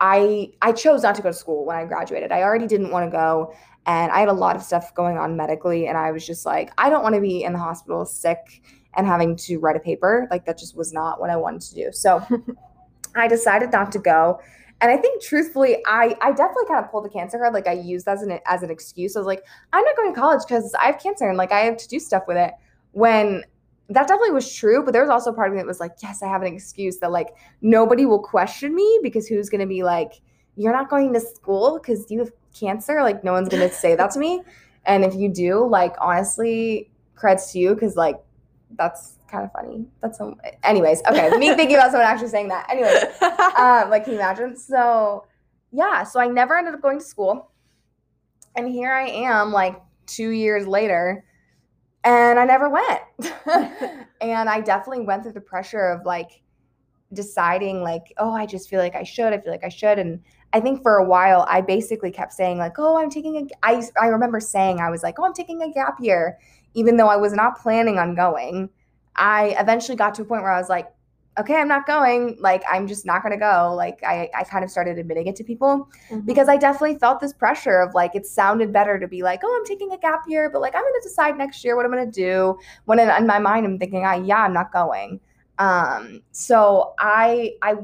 I 0.00 0.52
I 0.62 0.72
chose 0.72 1.02
not 1.02 1.14
to 1.14 1.22
go 1.22 1.30
to 1.30 1.34
school 1.34 1.64
when 1.64 1.76
I 1.76 1.84
graduated. 1.84 2.32
I 2.32 2.42
already 2.42 2.66
didn't 2.66 2.90
want 2.90 3.06
to 3.06 3.10
go, 3.10 3.54
and 3.90 4.12
I 4.12 4.20
had 4.20 4.28
a 4.28 4.32
lot 4.32 4.54
of 4.54 4.62
stuff 4.62 4.94
going 4.94 5.18
on 5.18 5.36
medically, 5.36 5.88
and 5.88 5.98
I 5.98 6.12
was 6.12 6.24
just 6.24 6.46
like, 6.46 6.70
I 6.78 6.88
don't 6.88 7.02
want 7.02 7.16
to 7.16 7.20
be 7.20 7.42
in 7.42 7.52
the 7.52 7.58
hospital 7.58 8.06
sick 8.06 8.62
and 8.94 9.04
having 9.04 9.34
to 9.34 9.58
write 9.58 9.74
a 9.74 9.80
paper. 9.80 10.28
Like 10.30 10.44
that 10.44 10.58
just 10.58 10.76
was 10.76 10.92
not 10.92 11.20
what 11.20 11.28
I 11.28 11.34
wanted 11.34 11.62
to 11.62 11.74
do. 11.74 11.88
So 11.90 12.24
I 13.16 13.26
decided 13.26 13.72
not 13.72 13.90
to 13.92 13.98
go. 13.98 14.40
And 14.80 14.92
I 14.92 14.96
think 14.96 15.20
truthfully, 15.20 15.78
I 15.86 16.16
I 16.22 16.30
definitely 16.30 16.66
kind 16.68 16.84
of 16.84 16.90
pulled 16.92 17.04
the 17.04 17.08
cancer 17.08 17.36
card. 17.36 17.52
Like 17.52 17.66
I 17.66 17.72
used 17.72 18.06
that 18.06 18.18
as 18.18 18.22
an 18.22 18.38
as 18.46 18.62
an 18.62 18.70
excuse. 18.70 19.16
I 19.16 19.18
was 19.18 19.26
like, 19.26 19.42
I'm 19.72 19.84
not 19.84 19.96
going 19.96 20.14
to 20.14 20.20
college 20.20 20.42
because 20.46 20.72
I 20.80 20.86
have 20.86 21.00
cancer 21.02 21.28
and 21.28 21.36
like 21.36 21.50
I 21.50 21.60
have 21.60 21.76
to 21.78 21.88
do 21.88 21.98
stuff 21.98 22.22
with 22.28 22.36
it. 22.36 22.52
When 22.92 23.42
that 23.88 24.06
definitely 24.06 24.30
was 24.30 24.54
true, 24.54 24.84
but 24.84 24.92
there 24.92 25.02
was 25.02 25.10
also 25.10 25.32
part 25.32 25.48
of 25.48 25.54
me 25.54 25.60
that 25.60 25.66
was 25.66 25.80
like, 25.80 25.94
yes, 26.00 26.22
I 26.22 26.28
have 26.28 26.42
an 26.42 26.54
excuse 26.54 26.98
that 26.98 27.10
like 27.10 27.30
nobody 27.60 28.06
will 28.06 28.22
question 28.22 28.72
me 28.72 29.00
because 29.02 29.26
who's 29.26 29.50
gonna 29.50 29.66
be 29.66 29.82
like, 29.82 30.12
you're 30.56 30.72
not 30.72 30.88
going 30.88 31.12
to 31.12 31.20
school 31.20 31.80
because 31.80 32.08
you 32.08 32.20
have 32.20 32.30
cancer? 32.58 33.02
Like 33.02 33.24
no 33.24 33.32
one's 33.32 33.48
gonna 33.48 33.70
say 33.70 33.94
that 33.94 34.10
to 34.12 34.18
me. 34.18 34.42
And 34.86 35.04
if 35.04 35.14
you 35.14 35.28
do, 35.28 35.66
like 35.66 35.94
honestly, 36.00 36.90
creds 37.16 37.52
to 37.52 37.58
you 37.58 37.74
because 37.74 37.96
like 37.96 38.20
that's 38.76 39.18
kind 39.28 39.44
of 39.44 39.52
funny. 39.52 39.86
That's 40.00 40.18
so 40.18 40.36
anyways, 40.64 41.02
okay. 41.08 41.30
me 41.36 41.54
thinking 41.56 41.76
about 41.76 41.90
someone 41.90 42.06
actually 42.06 42.28
saying 42.28 42.48
that. 42.48 42.68
Anyways, 42.70 43.04
um, 43.58 43.90
like 43.90 44.04
can 44.04 44.14
you 44.14 44.18
imagine? 44.18 44.56
So 44.56 45.26
yeah, 45.72 46.02
so 46.02 46.20
I 46.20 46.26
never 46.26 46.56
ended 46.56 46.74
up 46.74 46.82
going 46.82 46.98
to 46.98 47.04
school. 47.04 47.50
And 48.56 48.68
here 48.68 48.92
I 48.92 49.08
am 49.08 49.52
like 49.52 49.80
two 50.06 50.30
years 50.30 50.66
later, 50.66 51.24
and 52.04 52.38
I 52.38 52.44
never 52.44 52.68
went. 52.68 53.00
and 54.20 54.48
I 54.48 54.60
definitely 54.60 55.04
went 55.04 55.22
through 55.22 55.32
the 55.32 55.40
pressure 55.40 55.86
of 55.86 56.04
like 56.04 56.42
deciding 57.12 57.82
like, 57.82 58.12
oh, 58.18 58.32
I 58.32 58.46
just 58.46 58.68
feel 58.68 58.80
like 58.80 58.94
I 58.94 59.02
should, 59.02 59.32
I 59.32 59.38
feel 59.38 59.52
like 59.52 59.64
I 59.64 59.68
should. 59.68 59.98
And 59.98 60.20
I 60.52 60.60
think 60.60 60.82
for 60.82 60.96
a 60.96 61.04
while 61.04 61.46
I 61.48 61.60
basically 61.60 62.10
kept 62.10 62.32
saying, 62.32 62.58
like, 62.58 62.78
oh, 62.78 62.96
I'm 62.96 63.10
taking 63.10 63.36
a 63.36 63.46
I 63.62 63.82
I 64.00 64.06
remember 64.06 64.40
saying 64.40 64.80
I 64.80 64.90
was 64.90 65.02
like, 65.02 65.18
oh, 65.18 65.24
I'm 65.24 65.32
taking 65.34 65.62
a 65.62 65.72
gap 65.72 65.96
year, 66.00 66.38
even 66.74 66.96
though 66.96 67.08
I 67.08 67.16
was 67.16 67.32
not 67.32 67.58
planning 67.60 67.98
on 67.98 68.14
going. 68.14 68.70
I 69.16 69.54
eventually 69.58 69.96
got 69.96 70.14
to 70.14 70.22
a 70.22 70.24
point 70.24 70.42
where 70.42 70.52
I 70.52 70.58
was 70.58 70.68
like, 70.68 70.92
okay, 71.38 71.56
I'm 71.56 71.68
not 71.68 71.86
going. 71.86 72.36
Like, 72.40 72.62
I'm 72.70 72.86
just 72.86 73.06
not 73.06 73.22
going 73.22 73.32
to 73.32 73.38
go. 73.38 73.72
Like, 73.74 74.02
I, 74.04 74.28
I 74.36 74.44
kind 74.44 74.64
of 74.64 74.70
started 74.70 74.98
admitting 74.98 75.26
it 75.26 75.36
to 75.36 75.44
people 75.44 75.88
Mhm. 76.10 76.26
because 76.26 76.48
I 76.48 76.56
definitely 76.56 76.98
felt 76.98 77.20
this 77.20 77.32
pressure 77.32 77.80
of 77.80 77.94
like, 77.94 78.14
it 78.14 78.26
sounded 78.26 78.72
better 78.72 78.98
to 78.98 79.06
be 79.08 79.22
like, 79.22 79.40
oh, 79.44 79.56
I'm 79.58 79.64
taking 79.64 79.92
a 79.92 79.98
gap 79.98 80.22
year, 80.26 80.50
but 80.50 80.60
like, 80.60 80.74
I'm 80.74 80.82
going 80.82 80.94
to 81.00 81.08
decide 81.08 81.38
next 81.38 81.64
year 81.64 81.76
what 81.76 81.86
I'm 81.86 81.92
going 81.92 82.04
to 82.04 82.10
do. 82.12 82.58
When 82.84 82.98
in, 82.98 83.08
in 83.10 83.26
my 83.26 83.38
mind, 83.38 83.64
I'm 83.66 83.78
thinking, 83.78 84.04
ah, 84.04 84.14
yeah, 84.14 84.38
I'm 84.44 84.52
not 84.52 84.72
going. 84.72 85.20
Um, 85.58 86.22
so 86.32 86.94
I, 86.98 87.54
I, 87.62 87.76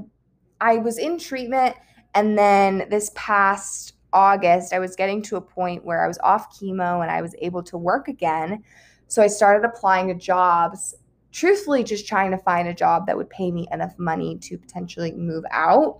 I 0.60 0.78
was 0.78 0.98
in 0.98 1.18
treatment. 1.18 1.76
And 2.16 2.36
then 2.36 2.86
this 2.90 3.12
past 3.14 3.92
August, 4.12 4.72
I 4.72 4.78
was 4.78 4.96
getting 4.96 5.20
to 5.22 5.36
a 5.36 5.40
point 5.40 5.84
where 5.84 6.02
I 6.02 6.08
was 6.08 6.18
off 6.24 6.58
chemo 6.58 7.02
and 7.02 7.10
I 7.10 7.20
was 7.20 7.34
able 7.42 7.62
to 7.64 7.76
work 7.76 8.08
again. 8.08 8.64
So 9.06 9.22
I 9.22 9.26
started 9.26 9.68
applying 9.68 10.08
to 10.08 10.14
jobs 10.14 10.94
truthfully 11.30 11.84
just 11.84 12.08
trying 12.08 12.30
to 12.30 12.38
find 12.38 12.66
a 12.66 12.72
job 12.72 13.06
that 13.06 13.16
would 13.16 13.28
pay 13.28 13.50
me 13.50 13.68
enough 13.70 13.92
money 13.98 14.38
to 14.38 14.56
potentially 14.56 15.12
move 15.12 15.44
out. 15.50 15.98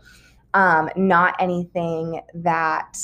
Um, 0.55 0.89
not 0.97 1.37
anything 1.39 2.23
that 2.33 2.97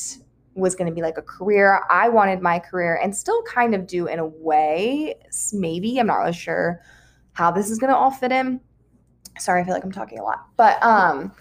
was 0.54 0.75
going 0.75 0.88
to 0.88 0.95
be 0.95 1.02
like 1.02 1.19
a 1.19 1.23
career. 1.23 1.83
I 1.90 2.09
wanted 2.09 2.40
my 2.40 2.59
career 2.59 2.99
and 3.02 3.14
still 3.14 3.42
kind 3.42 3.75
of 3.75 3.87
do 3.87 4.07
in 4.07 4.19
a 4.19 4.26
way 4.26 5.14
maybe 5.52 5.99
i'm 5.99 6.07
not 6.07 6.16
really 6.16 6.33
sure 6.33 6.81
how 7.33 7.50
this 7.50 7.71
is 7.71 7.78
going 7.78 7.90
to 7.90 7.97
all 7.97 8.11
fit 8.11 8.33
in. 8.33 8.61
Sorry 9.38 9.61
i 9.61 9.64
feel 9.64 9.75
like 9.75 9.85
i'm 9.85 9.92
talking 9.92 10.19
a 10.19 10.23
lot 10.23 10.47
but 10.57 10.83
um 10.83 11.33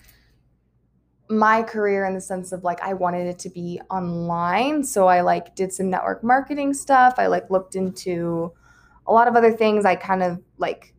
my 1.32 1.64
career 1.64 2.06
in 2.06 2.14
the 2.14 2.22
sense 2.22 2.52
of 2.52 2.64
like 2.64 2.82
I 2.82 2.94
wanted 2.94 3.26
it 3.26 3.40
to 3.40 3.50
be 3.50 3.80
online. 3.90 4.84
So 4.84 5.08
I 5.08 5.22
like 5.22 5.56
did 5.56 5.72
some 5.72 5.90
network 5.90 6.24
marketing 6.24 6.74
stuff. 6.74 7.16
I 7.18 7.28
like 7.28 7.50
looked 7.50 7.76
into 7.76 8.52
a 9.08 9.14
lot 9.14 9.28
of 9.28 9.36
other 9.36 9.52
things. 9.52 9.86
I 9.86 9.96
kind 9.96 10.22
of 10.22 10.42
like 10.58 10.94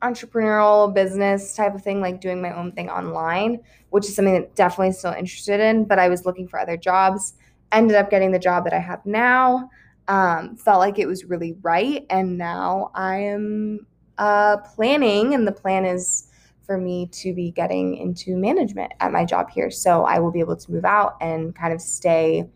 entrepreneurial 0.00 0.92
business 0.92 1.54
type 1.54 1.74
of 1.74 1.82
thing, 1.82 2.00
like 2.00 2.20
doing 2.20 2.40
my 2.40 2.56
own 2.56 2.72
thing 2.72 2.88
online, 2.88 3.60
which 3.90 4.06
is 4.06 4.14
something 4.14 4.34
that 4.34 4.54
definitely 4.54 4.92
still 4.92 5.12
interested 5.12 5.60
in. 5.60 5.84
But 5.84 5.98
I 5.98 6.08
was 6.08 6.24
looking 6.24 6.48
for 6.48 6.58
other 6.58 6.76
jobs. 6.76 7.34
Ended 7.72 7.96
up 7.96 8.10
getting 8.10 8.30
the 8.32 8.38
job 8.38 8.64
that 8.64 8.72
I 8.72 8.78
have 8.78 9.04
now. 9.04 9.70
Um, 10.08 10.56
felt 10.56 10.78
like 10.80 10.98
it 10.98 11.06
was 11.06 11.24
really 11.24 11.56
right, 11.62 12.04
and 12.10 12.36
now 12.36 12.90
I 12.94 13.18
am 13.18 13.86
uh, 14.18 14.58
planning, 14.58 15.32
and 15.32 15.46
the 15.46 15.52
plan 15.52 15.84
is 15.84 16.28
for 16.64 16.78
me 16.78 17.06
to 17.06 17.34
be 17.34 17.50
getting 17.50 17.96
into 17.96 18.36
management 18.36 18.92
at 19.00 19.12
my 19.12 19.24
job 19.24 19.50
here. 19.50 19.70
So 19.70 20.04
I 20.04 20.18
will 20.18 20.30
be 20.30 20.40
able 20.40 20.56
to 20.56 20.72
move 20.72 20.84
out 20.84 21.16
and 21.20 21.54
kind 21.54 21.72
of 21.72 21.80
stay 21.80 22.48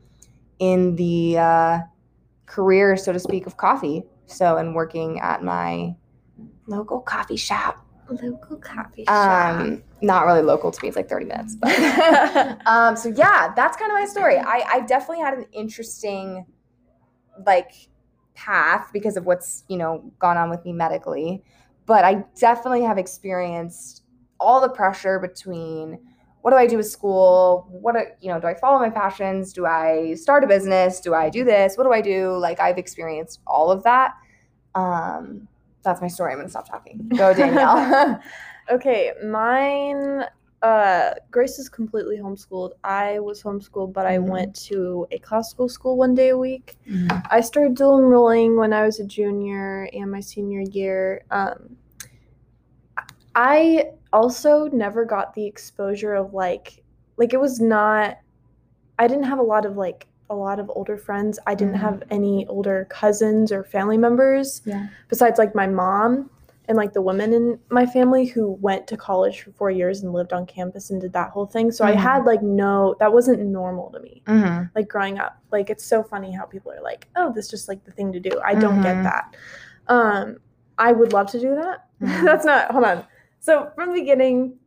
in 0.58 0.96
the 0.96 1.38
uh, 1.38 1.78
career, 2.46 2.96
so 2.96 3.12
to 3.12 3.18
speak, 3.18 3.46
of 3.46 3.56
coffee. 3.56 4.02
So, 4.26 4.56
and 4.56 4.74
working 4.74 5.20
at 5.20 5.42
my 5.42 5.94
local 6.66 7.00
coffee 7.00 7.36
shop. 7.36 7.84
Local 8.08 8.56
coffee 8.56 9.04
shop. 9.04 9.60
Um, 9.60 9.82
not 10.00 10.26
really 10.26 10.42
local 10.42 10.70
to 10.70 10.82
me. 10.82 10.88
It's 10.88 10.96
like 10.96 11.08
30 11.08 11.26
minutes. 11.26 11.56
But 11.56 11.76
um, 12.66 12.96
so 12.96 13.08
yeah, 13.08 13.52
that's 13.54 13.76
kind 13.76 13.90
of 13.90 13.98
my 13.98 14.06
story. 14.06 14.38
I, 14.38 14.64
I 14.68 14.80
definitely 14.86 15.24
had 15.24 15.34
an 15.34 15.46
interesting 15.52 16.46
like 17.44 17.72
path 18.34 18.90
because 18.92 19.16
of 19.16 19.26
what's, 19.26 19.64
you 19.68 19.76
know, 19.76 20.12
gone 20.18 20.36
on 20.36 20.50
with 20.50 20.64
me 20.64 20.72
medically. 20.72 21.42
But 21.86 22.04
I 22.04 22.24
definitely 22.38 22.82
have 22.82 22.98
experienced 22.98 24.02
all 24.38 24.60
the 24.60 24.68
pressure 24.68 25.18
between 25.18 25.98
what 26.42 26.52
do 26.52 26.58
I 26.58 26.68
do 26.68 26.76
with 26.76 26.88
school? 26.88 27.66
What 27.70 27.96
do, 27.96 28.02
you 28.20 28.32
know, 28.32 28.38
do 28.38 28.46
I 28.46 28.54
follow 28.54 28.78
my 28.78 28.90
passions? 28.90 29.52
Do 29.52 29.66
I 29.66 30.14
start 30.14 30.44
a 30.44 30.46
business? 30.46 31.00
Do 31.00 31.12
I 31.12 31.28
do 31.28 31.44
this? 31.44 31.76
What 31.76 31.84
do 31.84 31.92
I 31.92 32.00
do? 32.00 32.36
Like 32.36 32.60
I've 32.60 32.78
experienced 32.78 33.40
all 33.48 33.70
of 33.70 33.82
that. 33.82 34.12
Um, 34.76 35.48
that's 35.82 36.00
my 36.00 36.06
story. 36.06 36.32
I'm 36.32 36.38
gonna 36.38 36.48
stop 36.48 36.68
talking. 36.68 37.08
Go, 37.16 37.34
Danielle. 37.34 38.20
okay, 38.70 39.12
mine. 39.24 40.24
Uh, 40.62 41.12
Grace 41.30 41.58
is 41.58 41.68
completely 41.68 42.16
homeschooled. 42.16 42.72
I 42.82 43.18
was 43.20 43.42
homeschooled, 43.42 43.92
but 43.92 44.06
I 44.06 44.16
Mhm. 44.18 44.28
went 44.30 44.54
to 44.66 45.06
a 45.10 45.18
classical 45.18 45.68
school 45.68 45.96
one 45.96 46.14
day 46.14 46.30
a 46.30 46.38
week. 46.38 46.78
Mhm. 46.88 47.22
I 47.30 47.40
started 47.40 47.74
dual 47.76 47.98
enrolling 47.98 48.56
when 48.56 48.72
I 48.72 48.84
was 48.84 48.98
a 48.98 49.04
junior 49.04 49.88
and 49.92 50.10
my 50.10 50.20
senior 50.20 50.60
year. 50.60 51.22
Um, 51.30 51.76
I 53.34 53.90
also 54.12 54.66
never 54.68 55.04
got 55.04 55.34
the 55.34 55.44
exposure 55.44 56.14
of 56.14 56.32
like, 56.32 56.82
like 57.16 57.34
it 57.34 57.40
was 57.40 57.60
not. 57.60 58.18
I 58.98 59.06
didn't 59.06 59.24
have 59.24 59.38
a 59.38 59.42
lot 59.42 59.66
of 59.66 59.76
like 59.76 60.06
a 60.30 60.34
lot 60.34 60.58
of 60.58 60.70
older 60.74 60.96
friends. 60.96 61.38
I 61.46 61.54
didn't 61.54 61.74
Mhm. 61.74 61.80
have 61.80 62.02
any 62.10 62.46
older 62.48 62.86
cousins 62.88 63.52
or 63.52 63.62
family 63.62 63.98
members 63.98 64.62
Yeah. 64.64 64.86
besides 65.08 65.38
like 65.38 65.54
my 65.54 65.66
mom 65.66 66.30
and 66.68 66.76
like 66.76 66.92
the 66.92 67.00
women 67.02 67.32
in 67.32 67.58
my 67.70 67.86
family 67.86 68.26
who 68.26 68.52
went 68.60 68.86
to 68.88 68.96
college 68.96 69.42
for 69.42 69.52
four 69.52 69.70
years 69.70 70.02
and 70.02 70.12
lived 70.12 70.32
on 70.32 70.44
campus 70.46 70.90
and 70.90 71.00
did 71.00 71.12
that 71.12 71.30
whole 71.30 71.46
thing. 71.46 71.70
So 71.70 71.84
I 71.84 71.92
Mhm. 71.92 71.96
had 71.96 72.24
like 72.24 72.42
no, 72.42 72.96
that 72.98 73.12
wasn't 73.12 73.40
normal 73.40 73.90
to 73.92 74.00
me 74.00 74.22
Mhm. 74.26 74.70
like 74.74 74.88
growing 74.88 75.18
up. 75.18 75.38
Like 75.52 75.70
it's 75.70 75.84
so 75.84 76.02
funny 76.02 76.32
how 76.32 76.44
people 76.44 76.72
are 76.72 76.82
like, 76.82 77.08
"Oh, 77.16 77.32
this 77.32 77.44
is 77.46 77.50
just 77.50 77.68
like 77.68 77.84
the 77.84 77.92
thing 77.92 78.12
to 78.12 78.20
do." 78.20 78.30
I 78.44 78.54
don't 78.54 78.78
Mhm. 78.80 78.82
get 78.82 79.02
that. 79.04 79.36
Um, 79.88 80.38
I 80.78 80.92
would 80.92 81.12
love 81.12 81.30
to 81.30 81.40
do 81.40 81.54
that. 81.54 81.86
Mhm. 82.00 82.22
That's 82.24 82.44
not. 82.44 82.70
Hold 82.72 82.84
on. 82.84 83.04
So 83.40 83.70
from 83.76 83.90
the 83.90 84.00
beginning, 84.00 84.58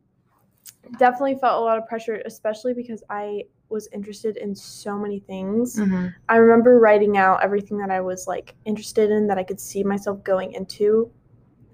definitely 0.98 1.36
felt 1.36 1.60
a 1.60 1.64
lot 1.64 1.78
of 1.78 1.86
pressure, 1.86 2.22
especially 2.24 2.74
because 2.74 3.02
I 3.10 3.44
was 3.68 3.88
interested 3.92 4.36
in 4.36 4.54
so 4.54 4.98
many 4.98 5.20
things. 5.20 5.78
Mhm. 5.78 6.12
I 6.28 6.36
remember 6.36 6.78
writing 6.80 7.16
out 7.16 7.42
everything 7.42 7.78
that 7.78 7.90
I 7.90 8.00
was 8.00 8.26
like 8.26 8.56
interested 8.64 9.10
in 9.10 9.26
that 9.28 9.38
I 9.38 9.44
could 9.44 9.60
see 9.60 9.84
myself 9.84 10.24
going 10.24 10.52
into 10.52 11.10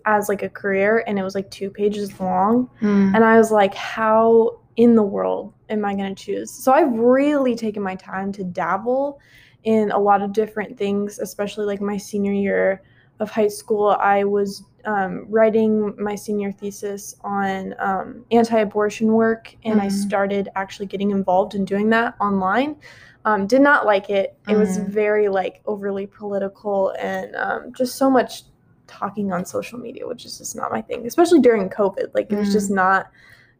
as 0.06 0.28
like 0.28 0.42
a 0.42 0.48
career, 0.48 1.04
and 1.06 1.18
it 1.18 1.22
was 1.22 1.34
like 1.34 1.50
two 1.50 1.68
pages 1.70 2.18
long. 2.20 2.70
Mhm. 2.80 3.14
And 3.14 3.24
I 3.24 3.36
was 3.36 3.50
like, 3.50 3.74
how 3.74 4.58
in 4.76 4.94
the 4.94 5.02
world 5.02 5.52
am 5.68 5.84
I 5.84 5.94
going 5.94 6.14
to 6.14 6.24
choose? 6.24 6.50
So 6.50 6.72
I've 6.72 6.92
really 6.92 7.54
taken 7.56 7.82
my 7.82 7.94
time 7.96 8.32
to 8.32 8.44
dabble 8.44 9.18
in 9.64 9.90
a 9.90 9.98
lot 9.98 10.22
of 10.22 10.32
different 10.32 10.78
things, 10.78 11.18
especially 11.18 11.66
like 11.66 11.80
my 11.80 11.96
senior 11.96 12.32
year 12.32 12.82
of 13.18 13.30
high 13.30 13.48
school. 13.48 13.96
I 14.00 14.24
was 14.24 14.62
um, 14.84 15.26
writing 15.28 15.94
my 16.00 16.14
senior 16.14 16.52
thesis 16.52 17.16
on 17.22 17.74
um, 17.80 18.24
anti 18.30 18.58
abortion 18.60 19.08
work, 19.12 19.54
and 19.64 19.80
I 19.80 19.86
Mhm. 19.86 19.92
started 19.92 20.48
actually 20.54 20.86
getting 20.86 21.10
involved 21.10 21.54
in 21.54 21.64
doing 21.64 21.90
that 21.90 22.14
online. 22.20 22.76
Um, 23.24 23.48
did 23.48 23.60
not 23.62 23.86
like 23.86 24.08
it. 24.08 24.36
It 24.48 24.54
was 24.54 24.78
Mhm. 24.78 24.86
very 24.86 25.28
like 25.28 25.60
overly 25.66 26.06
political 26.06 26.90
and 27.00 27.34
um, 27.34 27.72
just 27.72 27.96
so 27.96 28.08
much 28.08 28.44
talking 28.86 29.32
on 29.32 29.44
social 29.44 29.78
media, 29.78 30.06
which 30.06 30.24
is 30.24 30.38
just 30.38 30.56
not 30.56 30.70
my 30.70 30.82
thing, 30.82 31.06
especially 31.06 31.40
during 31.40 31.68
COVID. 31.68 32.14
Like 32.14 32.30
it 32.32 32.36
was 32.38 32.52
just 32.52 32.70
not 32.70 33.10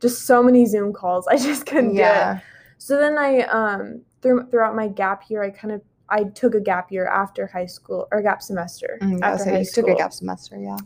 just 0.00 0.26
so 0.26 0.42
many 0.42 0.66
Zoom 0.66 0.92
calls. 0.92 1.26
I 1.30 1.36
just 1.36 1.66
couldn't 1.66 1.90
do 1.94 2.00
it. 2.00 2.00
Yeah. 2.00 2.40
So 2.78 2.98
then 2.98 3.16
I 3.18 3.40
um 3.42 4.02
through, 4.22 4.48
throughout 4.50 4.74
my 4.76 4.88
gap 4.88 5.28
year, 5.30 5.42
I 5.42 5.50
kind 5.50 5.72
of 5.72 5.82
I 6.08 6.24
took 6.24 6.54
a 6.54 6.60
gap 6.60 6.92
year 6.92 7.06
after 7.06 7.46
high 7.46 7.66
school 7.66 8.06
or 8.12 8.22
gap 8.22 8.40
semester 8.42 8.98
Mm, 9.02 9.18
yeah, 9.20 9.26
after 9.28 9.44
so 9.44 9.50
high 9.50 9.58
you 9.58 9.64
school. 9.64 9.84
took 9.84 9.92
a 9.94 9.96
gap 9.96 10.12
semester, 10.12 10.56
yeah. 10.58 10.76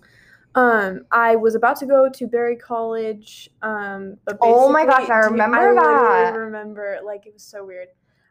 Um, 0.57 1.03
I 1.13 1.37
was 1.37 1.55
about 1.55 1.77
to 1.81 1.87
go 1.87 2.09
to 2.09 2.27
Berry 2.27 2.57
College. 2.57 3.49
Um, 3.63 4.17
but 4.25 4.39
Oh 4.41 4.71
my 4.73 4.85
gosh, 4.85 5.09
I 5.09 5.19
remember 5.19 5.59
I 5.59 5.75
that. 5.75 6.35
remember 6.37 6.99
like 7.05 7.27
it 7.27 7.33
was 7.35 7.43
so 7.43 7.65
weird. 7.65 7.89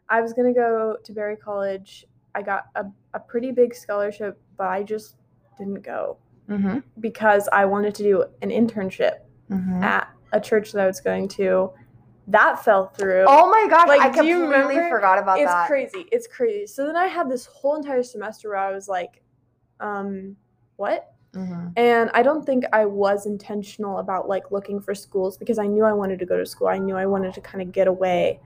I 0.09 0.21
was 0.21 0.33
gonna 0.33 0.53
go 0.53 0.97
to 1.03 1.13
Berry 1.13 1.37
College. 1.37 2.05
I 2.35 2.41
got 2.41 2.65
a, 2.75 2.85
a 3.13 3.19
pretty 3.19 3.51
big 3.51 3.73
scholarship, 3.73 4.39
but 4.57 4.67
I 4.67 4.83
just 4.83 5.15
didn't 5.59 5.83
go 5.83 6.17
Mm-hmm. 6.49 6.79
because 6.99 7.47
I 7.53 7.65
wanted 7.65 7.93
to 7.95 8.03
do 8.03 8.25
an 8.41 8.49
internship 8.49 9.17
Mm-hmm. 9.51 9.83
at 9.83 10.07
a 10.31 10.39
church 10.39 10.71
that 10.71 10.83
I 10.83 10.87
was 10.87 10.99
going 11.01 11.27
to. 11.29 11.71
That 12.27 12.63
fell 12.63 12.87
through. 12.87 13.25
Oh 13.27 13.49
my 13.49 13.67
gosh, 13.69 13.87
Like, 13.87 14.01
I 14.01 14.09
completely 14.09 14.75
forgot 14.89 15.17
about 15.17 15.39
it's 15.39 15.49
that. 15.49 15.61
It's 15.63 15.67
crazy. 15.67 16.07
It's 16.11 16.27
crazy. 16.27 16.67
So 16.67 16.85
then 16.85 16.95
I 16.95 17.05
had 17.07 17.29
this 17.29 17.45
whole 17.47 17.75
entire 17.75 18.03
semester 18.03 18.49
where 18.49 18.57
I 18.59 18.71
was 18.71 18.87
like, 18.87 19.21
um, 19.79 20.35
what? 20.75 21.13
Mhm. 21.33 21.73
And 21.77 22.09
I 22.13 22.21
don't 22.23 22.45
think 22.45 22.65
I 22.73 22.85
was 22.85 23.25
intentional 23.25 23.97
about 23.99 24.27
like 24.27 24.51
looking 24.51 24.79
for 24.79 24.93
schools 24.95 25.37
because 25.37 25.57
I 25.59 25.65
knew 25.67 25.83
I 25.83 25.93
wanted 25.93 26.19
to 26.19 26.25
go 26.25 26.37
to 26.37 26.45
school. 26.45 26.67
I 26.67 26.77
knew 26.77 26.95
I 26.95 27.05
wanted 27.07 27.33
to 27.35 27.41
kind 27.41 27.61
of 27.61 27.71
get 27.71 27.87
away. 27.87 28.39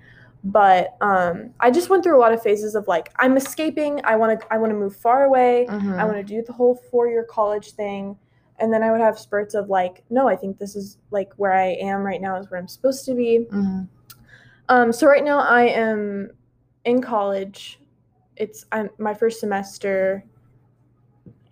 But 0.45 0.97
um, 0.99 1.51
I 1.61 1.71
just 1.71 1.89
went 1.89 2.03
through 2.03 2.17
a 2.17 2.21
lot 2.21 2.33
of 2.33 2.43
phases 2.43 2.75
of 2.75 2.87
like 2.87 3.11
I'm 3.17 3.37
escaping. 3.37 4.01
I 4.03 4.15
want 4.17 4.39
to 4.39 4.53
I 4.53 4.57
want 4.57 4.71
to 4.71 4.77
move 4.77 4.95
far 4.95 5.23
away. 5.23 5.65
Mhm. 5.69 5.97
I 5.97 6.03
want 6.03 6.17
to 6.17 6.23
do 6.23 6.41
the 6.43 6.51
whole 6.51 6.75
four 6.91 7.07
year 7.07 7.23
college 7.29 7.71
thing. 7.71 8.17
And 8.59 8.71
then 8.71 8.83
I 8.83 8.91
would 8.91 9.01
have 9.01 9.17
spurts 9.17 9.55
of 9.55 9.69
like, 9.69 10.03
no, 10.09 10.27
I 10.27 10.35
think 10.35 10.57
this 10.59 10.75
is 10.75 10.97
like 11.11 11.31
where 11.37 11.53
I 11.53 11.69
am 11.81 12.01
right 12.03 12.21
now 12.21 12.35
is 12.37 12.51
where 12.51 12.59
I'm 12.59 12.67
supposed 12.67 13.05
to 13.05 13.15
be. 13.15 13.47
Mhm. 13.51 13.87
Um, 14.69 14.91
so 14.93 15.07
right 15.07 15.23
now 15.23 15.39
I 15.39 15.63
am 15.63 16.31
in 16.85 17.01
college. 17.01 17.79
It's 18.35 18.65
I'm 18.71 18.89
my 18.97 19.13
first 19.13 19.39
semester, 19.39 20.23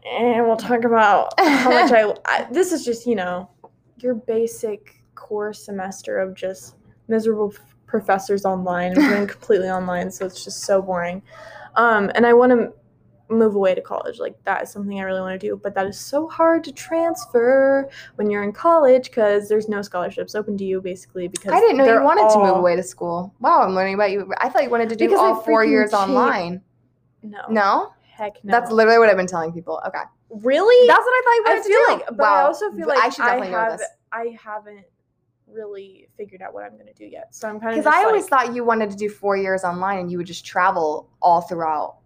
and 0.06 0.46
we'll 0.46 0.58
talk 0.58 0.84
about 0.84 1.34
how 1.40 1.70
much 1.70 1.92
I, 1.92 2.14
I. 2.26 2.48
This 2.52 2.72
is 2.72 2.84
just 2.84 3.06
you 3.06 3.16
know, 3.16 3.50
your 3.98 4.16
basic 4.16 5.02
core 5.16 5.54
semester 5.54 6.20
of 6.20 6.34
just 6.36 6.76
miserable 7.08 7.54
professors 7.92 8.46
online. 8.46 8.98
I'm 8.98 9.10
doing 9.10 9.28
completely 9.38 9.70
online, 9.70 10.10
so 10.10 10.26
it's 10.26 10.44
just 10.44 10.62
so 10.62 10.82
boring. 10.82 11.22
Um, 11.76 12.10
and 12.16 12.26
I 12.26 12.34
want 12.34 12.52
to 12.54 12.74
move 13.30 13.56
away 13.56 13.76
to 13.76 13.82
college. 13.82 14.20
Like 14.20 14.42
that 14.44 14.64
is 14.64 14.72
something 14.72 15.00
I 15.00 15.04
really 15.04 15.22
want 15.22 15.40
to 15.40 15.48
do, 15.48 15.60
but 15.62 15.76
that 15.76 15.86
is 15.86 16.00
so 16.00 16.28
hard 16.28 16.64
to 16.66 16.72
transfer 16.72 17.90
when 18.16 18.30
you're 18.30 18.44
in 18.44 18.52
college 18.52 19.06
because 19.06 19.48
there's 19.48 19.70
no 19.70 19.82
scholarships 19.82 20.36
open 20.36 20.58
to 20.58 20.66
you 20.66 20.82
basically 20.82 21.28
because 21.28 21.54
I 21.54 21.60
didn't 21.60 21.78
know 21.78 21.86
you 21.86 22.04
wanted 22.04 22.32
to 22.34 22.40
move 22.40 22.58
away 22.58 22.76
to 22.76 22.84
school. 22.84 23.34
Wow, 23.40 23.62
I'm 23.62 23.76
learning 23.76 23.96
about 23.96 24.12
you. 24.12 24.34
I 24.40 24.50
thought 24.50 24.64
you 24.64 24.70
wanted 24.70 24.90
to 24.90 24.96
do 24.96 25.06
Because 25.06 25.20
all 25.20 25.36
four 25.42 25.64
years 25.64 25.94
online. 25.94 26.62
No. 27.24 27.40
No? 27.50 27.94
Heck 28.14 28.44
no. 28.44 28.52
That's 28.52 28.72
literally 28.72 29.00
what 29.00 29.10
I've 29.10 29.18
been 29.18 29.28
telling 29.28 29.54
people. 29.54 29.82
Okay. 29.88 30.04
really. 30.30 30.88
That's 30.88 31.00
what 31.00 31.12
I 31.12 31.22
thought 31.24 31.36
you 31.36 31.44
I 31.46 31.50
wanted 31.50 31.64
feel 31.64 31.80
to 31.80 31.86
do. 31.86 31.94
like, 31.94 32.18
but 32.18 32.28
I 32.28 32.42
also 32.42 32.72
feel 32.72 32.88
like 32.88 33.00
I 33.00 33.10
should 33.10 33.24
definitely 33.24 33.50
know 33.50 33.58
have, 33.58 33.78
this. 33.80 33.88
I 34.12 34.38
haven't 34.44 34.86
really 35.54 36.08
figured 36.18 36.42
out 36.42 36.54
what 36.54 36.64
I'm 36.64 36.78
gonna 36.78 36.94
do 36.94 37.06
yet. 37.06 37.34
So 37.34 37.48
I'm 37.48 37.60
kind 37.60 37.78
of 37.78 37.84
Because 37.84 37.94
I 37.94 38.04
always 38.06 38.28
thought 38.28 38.54
you 38.54 38.64
wanted 38.64 38.90
to 38.92 38.98
do 38.98 39.10
four 39.10 39.38
years 39.38 39.64
online 39.64 40.00
and 40.00 40.12
you 40.12 40.18
would 40.18 40.28
just 40.28 40.46
travel 40.46 41.10
all 41.22 41.42
throughout 41.42 41.98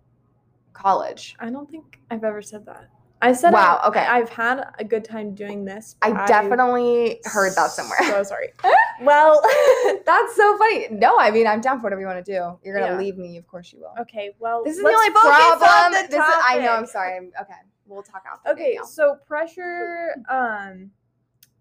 college. 0.73 1.35
I 1.39 1.49
don't 1.49 1.69
think 1.69 1.99
I've 2.11 2.23
ever 2.23 2.41
said 2.41 2.65
that. 2.65 2.89
I 3.21 3.31
said 3.33 3.53
Wow, 3.53 3.79
I, 3.81 3.87
okay. 3.87 3.99
I've 4.01 4.29
had 4.29 4.67
a 4.77 4.83
good 4.83 5.03
time 5.05 5.33
doing 5.33 5.63
this. 5.65 5.95
I 6.01 6.25
definitely 6.27 7.21
heard 7.23 7.55
that 7.55 7.71
somewhere. 7.71 7.97
So 8.03 8.21
sorry. 8.23 8.49
well, 9.01 9.41
That's 10.05 10.35
so 10.35 10.57
funny. 10.57 10.87
No, 10.91 11.15
I 11.17 11.31
mean 11.31 11.47
I'm 11.47 11.61
down 11.61 11.79
for 11.79 11.83
whatever 11.83 12.01
you 12.01 12.07
want 12.07 12.23
to 12.23 12.31
do. 12.31 12.59
You're 12.63 12.77
gonna 12.77 12.91
Yeah. 12.93 12.97
leave 12.99 13.17
me, 13.17 13.37
of 13.37 13.47
course 13.47 13.71
you 13.73 13.79
will. 13.79 13.93
okay. 14.01 14.35
Well, 14.39 14.63
This 14.63 14.77
is 14.77 14.83
the 14.83 14.89
only 14.89 15.09
problem. 15.11 15.93
the 15.93 16.07
This 16.09 16.15
is, 16.19 16.35
I 16.47 16.59
know. 16.59 16.71
I'm 16.73 16.85
sorry. 16.85 17.17
I'm, 17.17 17.31
okay, 17.41 17.53
we'll 17.87 18.03
talk 18.03 18.23
after. 18.31 18.49
Okay, 18.51 18.77
so 18.85 19.15
pressure. 19.25 20.13
Um, 20.29 20.91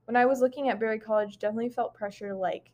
when 0.06 0.16
I 0.16 0.26
was 0.26 0.40
looking 0.40 0.68
at 0.68 0.78
Berry 0.80 0.98
College, 0.98 1.38
definitely 1.38 1.70
felt 1.70 1.94
pressure. 1.94 2.34
Like, 2.34 2.70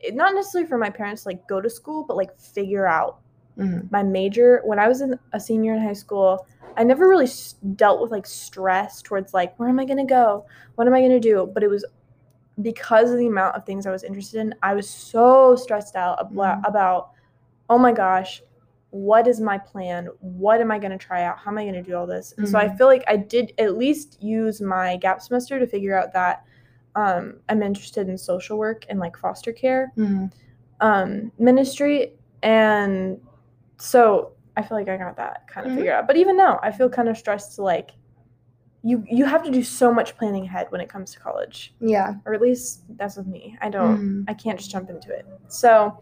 it, 0.00 0.14
not 0.14 0.34
necessarily 0.34 0.68
for 0.68 0.78
my 0.78 0.90
parents 0.90 1.22
to 1.22 1.28
like 1.28 1.46
go 1.48 1.60
to 1.60 1.70
school, 1.70 2.04
but 2.04 2.16
like 2.16 2.36
figure 2.38 2.86
out 2.86 3.18
Mhm. 3.58 3.90
my 3.92 4.02
major. 4.02 4.60
When 4.64 4.78
I 4.78 4.88
was 4.88 5.00
in 5.02 5.18
a 5.32 5.40
senior 5.40 5.74
in 5.74 5.82
high 5.82 5.92
school, 5.92 6.46
I 6.76 6.84
never 6.84 7.06
really 7.08 7.26
s- 7.26 7.56
dealt 7.76 8.00
with 8.00 8.10
like 8.10 8.26
stress 8.26 9.02
towards 9.02 9.34
like 9.34 9.54
where 9.58 9.68
am 9.68 9.78
I 9.78 9.84
gonna 9.84 10.06
go, 10.06 10.46
what 10.76 10.86
am 10.86 10.94
I 10.94 11.02
gonna 11.02 11.20
do. 11.20 11.50
But 11.52 11.62
it 11.62 11.68
was 11.68 11.84
because 12.62 13.10
of 13.10 13.18
the 13.18 13.26
amount 13.26 13.56
of 13.56 13.64
things 13.64 13.86
I 13.86 13.90
was 13.90 14.04
interested 14.04 14.40
in. 14.40 14.54
I 14.62 14.74
was 14.74 14.88
so 14.88 15.54
stressed 15.56 15.96
out 15.96 16.20
abla- 16.20 16.60
Mhm. 16.62 16.68
about, 16.68 17.10
oh 17.70 17.78
my 17.78 17.92
gosh, 17.92 18.42
what 18.90 19.26
is 19.26 19.40
my 19.40 19.56
plan? 19.56 20.06
What 20.20 20.60
am 20.60 20.70
I 20.70 20.78
going 20.78 20.90
to 20.92 20.98
try 20.98 21.22
out? 21.22 21.38
How 21.38 21.50
am 21.50 21.56
I 21.56 21.62
going 21.62 21.74
to 21.74 21.82
do 21.82 21.96
all 21.96 22.06
this? 22.06 22.34
And 22.36 22.46
so 22.46 22.58
I 22.58 22.68
Mhm. 22.68 22.76
feel 22.76 22.86
like 22.88 23.04
I 23.08 23.16
did 23.16 23.54
at 23.56 23.78
least 23.78 24.22
use 24.22 24.60
my 24.60 24.98
gap 24.98 25.22
semester 25.22 25.58
to 25.58 25.66
figure 25.66 25.98
out 25.98 26.12
that 26.12 26.44
um, 26.96 27.38
I'm 27.48 27.62
interested 27.62 28.08
in 28.08 28.18
social 28.18 28.58
work 28.58 28.84
and 28.88 28.98
like 28.98 29.16
foster 29.16 29.52
care 29.52 29.92
Mhm. 29.96 30.32
um, 30.80 31.32
ministry, 31.38 32.12
and 32.42 33.20
so 33.78 34.32
I 34.56 34.62
feel 34.62 34.76
like 34.76 34.88
I 34.88 34.96
got 34.96 35.16
that 35.16 35.46
kind 35.48 35.66
of 35.66 35.72
Mhm. 35.72 35.76
figured 35.76 35.94
out. 35.94 36.06
But 36.06 36.16
even 36.16 36.36
now, 36.36 36.58
I 36.62 36.70
feel 36.72 36.88
kind 36.90 37.08
of 37.08 37.16
stressed 37.16 37.54
to 37.56 37.62
like 37.62 37.92
you 38.84 39.04
you 39.08 39.24
have 39.24 39.44
to 39.44 39.50
do 39.50 39.62
so 39.62 39.92
much 39.94 40.16
planning 40.16 40.44
ahead 40.44 40.66
when 40.70 40.80
it 40.80 40.88
comes 40.88 41.12
to 41.12 41.20
college, 41.20 41.72
Yeah. 41.80 42.14
or 42.26 42.34
at 42.34 42.40
least 42.42 42.82
that's 42.96 43.16
with 43.16 43.28
me. 43.28 43.56
I 43.62 43.70
don't. 43.70 43.96
Mhm. 43.96 44.24
I 44.28 44.34
can't 44.34 44.58
just 44.58 44.70
jump 44.72 44.90
into 44.90 45.12
it. 45.12 45.24
So 45.48 45.98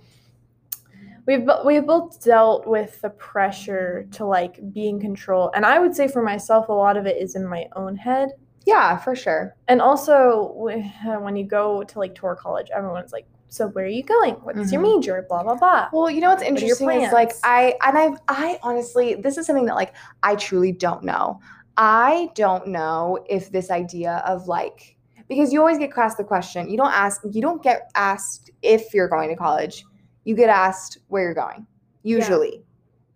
we've 1.26 1.46
we've 1.64 1.86
both 1.86 2.22
dealt 2.24 2.66
with 2.66 3.00
the 3.02 3.10
pressure 3.10 4.06
to 4.12 4.24
like 4.24 4.72
be 4.72 4.88
in 4.88 4.98
control, 4.98 5.50
and 5.54 5.64
I 5.66 5.78
would 5.78 5.94
say 5.94 6.08
for 6.08 6.22
myself, 6.22 6.68
a 6.68 6.72
lot 6.72 6.96
of 6.96 7.06
it 7.06 7.18
is 7.18 7.36
in 7.36 7.46
my 7.46 7.68
own 7.76 7.96
head. 7.96 8.30
Yeah, 8.66 8.96
for 8.98 9.14
sure. 9.16 9.56
And 9.68 9.80
also, 9.80 10.52
when 10.54 11.36
you 11.36 11.44
go 11.46 11.82
to 11.82 11.98
like 11.98 12.14
tour 12.14 12.36
college, 12.36 12.68
everyone's 12.74 13.12
like, 13.12 13.26
"So 13.48 13.68
where 13.68 13.84
are 13.84 13.88
you 13.88 14.02
going? 14.02 14.34
What's 14.42 14.70
your 14.70 14.82
Mhm. 14.82 14.96
major? 14.96 15.26
Blah 15.28 15.42
blah 15.42 15.54
blah." 15.56 15.88
Well, 15.92 16.10
you 16.10 16.20
know 16.20 16.30
what's 16.30 16.42
interesting 16.42 16.90
is 16.90 17.12
like? 17.12 17.32
I 17.42 17.74
and 17.82 17.96
I 17.98 18.10
I 18.28 18.58
honestly 18.62 19.14
this 19.14 19.38
is 19.38 19.46
something 19.46 19.66
that 19.66 19.74
like 19.76 19.94
I 20.22 20.36
truly 20.36 20.72
don't 20.72 21.02
know. 21.04 21.40
I 21.76 22.28
don't 22.34 22.66
know 22.68 23.18
if 23.28 23.50
this 23.50 23.70
idea 23.70 24.22
of 24.26 24.46
like 24.46 24.96
because 25.28 25.52
you 25.52 25.60
always 25.60 25.78
get 25.78 25.96
asked 25.96 26.18
the 26.18 26.24
question. 26.24 26.68
You 26.68 26.76
don't 26.76 26.92
ask 26.92 27.22
you 27.30 27.40
don't 27.40 27.62
get 27.62 27.90
asked 27.94 28.50
if 28.62 28.92
you're 28.92 29.08
going 29.08 29.30
to 29.30 29.36
college. 29.36 29.84
You 30.24 30.36
get 30.36 30.50
asked 30.50 30.98
where 31.08 31.22
you're 31.22 31.34
going. 31.34 31.66
Usually. 32.02 32.62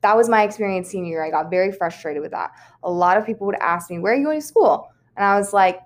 That 0.00 0.16
was 0.16 0.28
my 0.28 0.42
experience 0.42 0.88
senior 0.88 1.10
year. 1.10 1.24
I 1.24 1.30
got 1.30 1.50
very 1.50 1.72
frustrated 1.72 2.22
with 2.22 2.30
that. 2.32 2.50
A 2.82 2.90
lot 2.90 3.16
of 3.16 3.24
people 3.24 3.46
would 3.46 3.56
ask 3.60 3.90
me, 3.90 3.98
"Where 3.98 4.12
are 4.12 4.16
you 4.16 4.24
going 4.24 4.40
to 4.40 4.46
school?" 4.46 4.88
And 5.16 5.24
I 5.24 5.36
was 5.38 5.52
like, 5.52 5.80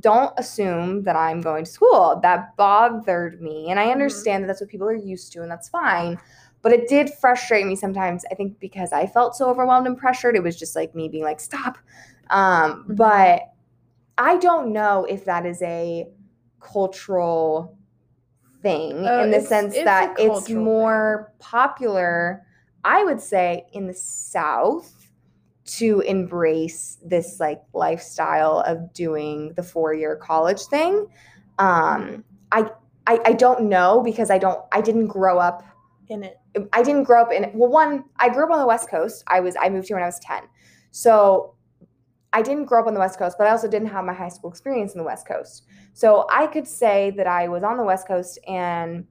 don't 0.00 0.32
assume 0.38 1.04
that 1.04 1.16
I'm 1.16 1.40
going 1.40 1.64
to 1.64 1.70
school. 1.70 2.18
That 2.22 2.56
bothered 2.56 3.40
me. 3.40 3.70
And 3.70 3.78
I 3.78 3.90
understand 3.90 4.42
that 4.42 4.48
that's 4.48 4.60
what 4.60 4.70
people 4.70 4.86
are 4.88 4.94
used 4.94 5.32
to, 5.32 5.42
and 5.42 5.50
that's 5.50 5.68
fine. 5.68 6.18
But 6.62 6.72
it 6.72 6.88
did 6.88 7.10
frustrate 7.20 7.66
me 7.66 7.76
sometimes. 7.76 8.24
I 8.30 8.34
think 8.34 8.58
because 8.58 8.92
I 8.92 9.06
felt 9.06 9.36
so 9.36 9.50
overwhelmed 9.50 9.86
and 9.86 9.96
pressured, 9.98 10.34
it 10.36 10.42
was 10.42 10.56
just 10.58 10.74
like 10.74 10.94
me 10.94 11.08
being 11.08 11.24
like, 11.24 11.40
stop. 11.40 11.78
Um, 12.30 12.84
Mhm. 12.88 12.96
But 12.96 13.42
I 14.16 14.38
don't 14.38 14.72
know 14.72 15.04
if 15.04 15.24
that 15.26 15.44
is 15.44 15.60
a 15.62 16.08
cultural 16.60 17.76
thing 18.62 19.06
Oh, 19.06 19.22
in 19.24 19.30
the 19.30 19.40
sense 19.40 19.74
that 19.74 20.14
it's 20.18 20.48
more 20.48 21.32
popular, 21.38 22.46
I 22.84 23.04
would 23.04 23.20
say, 23.20 23.66
in 23.72 23.86
the 23.86 23.94
South 23.94 25.03
to 25.64 26.00
embrace 26.00 26.98
this 27.04 27.40
like 27.40 27.62
lifestyle 27.72 28.60
of 28.60 28.92
doing 28.92 29.52
the 29.54 29.62
four-year 29.62 30.16
college 30.16 30.62
thing. 30.62 31.06
Um, 31.58 32.24
I, 32.52 32.70
I 33.06 33.20
I 33.26 33.32
don't 33.32 33.64
know 33.68 34.02
because 34.02 34.30
I 34.30 34.38
don't 34.38 34.60
I 34.72 34.80
didn't 34.80 35.06
grow 35.08 35.38
up 35.38 35.62
in 36.08 36.22
it. 36.22 36.38
I 36.72 36.82
didn't 36.82 37.04
grow 37.04 37.22
up 37.22 37.32
in 37.32 37.44
it. 37.44 37.54
well 37.54 37.70
one 37.70 38.04
I 38.18 38.28
grew 38.28 38.44
up 38.44 38.50
on 38.50 38.58
the 38.58 38.66
west 38.66 38.88
coast 38.90 39.24
I 39.26 39.40
was 39.40 39.56
I 39.60 39.68
moved 39.68 39.88
here 39.88 39.96
when 39.96 40.02
I 40.02 40.06
was 40.06 40.18
10 40.20 40.42
so 40.90 41.54
I 42.32 42.42
didn't 42.42 42.66
grow 42.66 42.80
up 42.80 42.86
on 42.86 42.94
the 42.94 43.00
west 43.00 43.18
coast 43.18 43.36
but 43.38 43.46
I 43.46 43.50
also 43.50 43.68
didn't 43.68 43.88
have 43.88 44.04
my 44.04 44.12
high 44.12 44.28
school 44.28 44.50
experience 44.50 44.92
in 44.92 44.98
the 44.98 45.04
west 45.04 45.26
coast 45.26 45.64
so 45.92 46.26
I 46.30 46.46
could 46.46 46.66
say 46.66 47.12
that 47.16 47.26
I 47.26 47.48
was 47.48 47.62
on 47.62 47.76
the 47.76 47.84
west 47.84 48.06
coast 48.06 48.38
and 48.46 49.06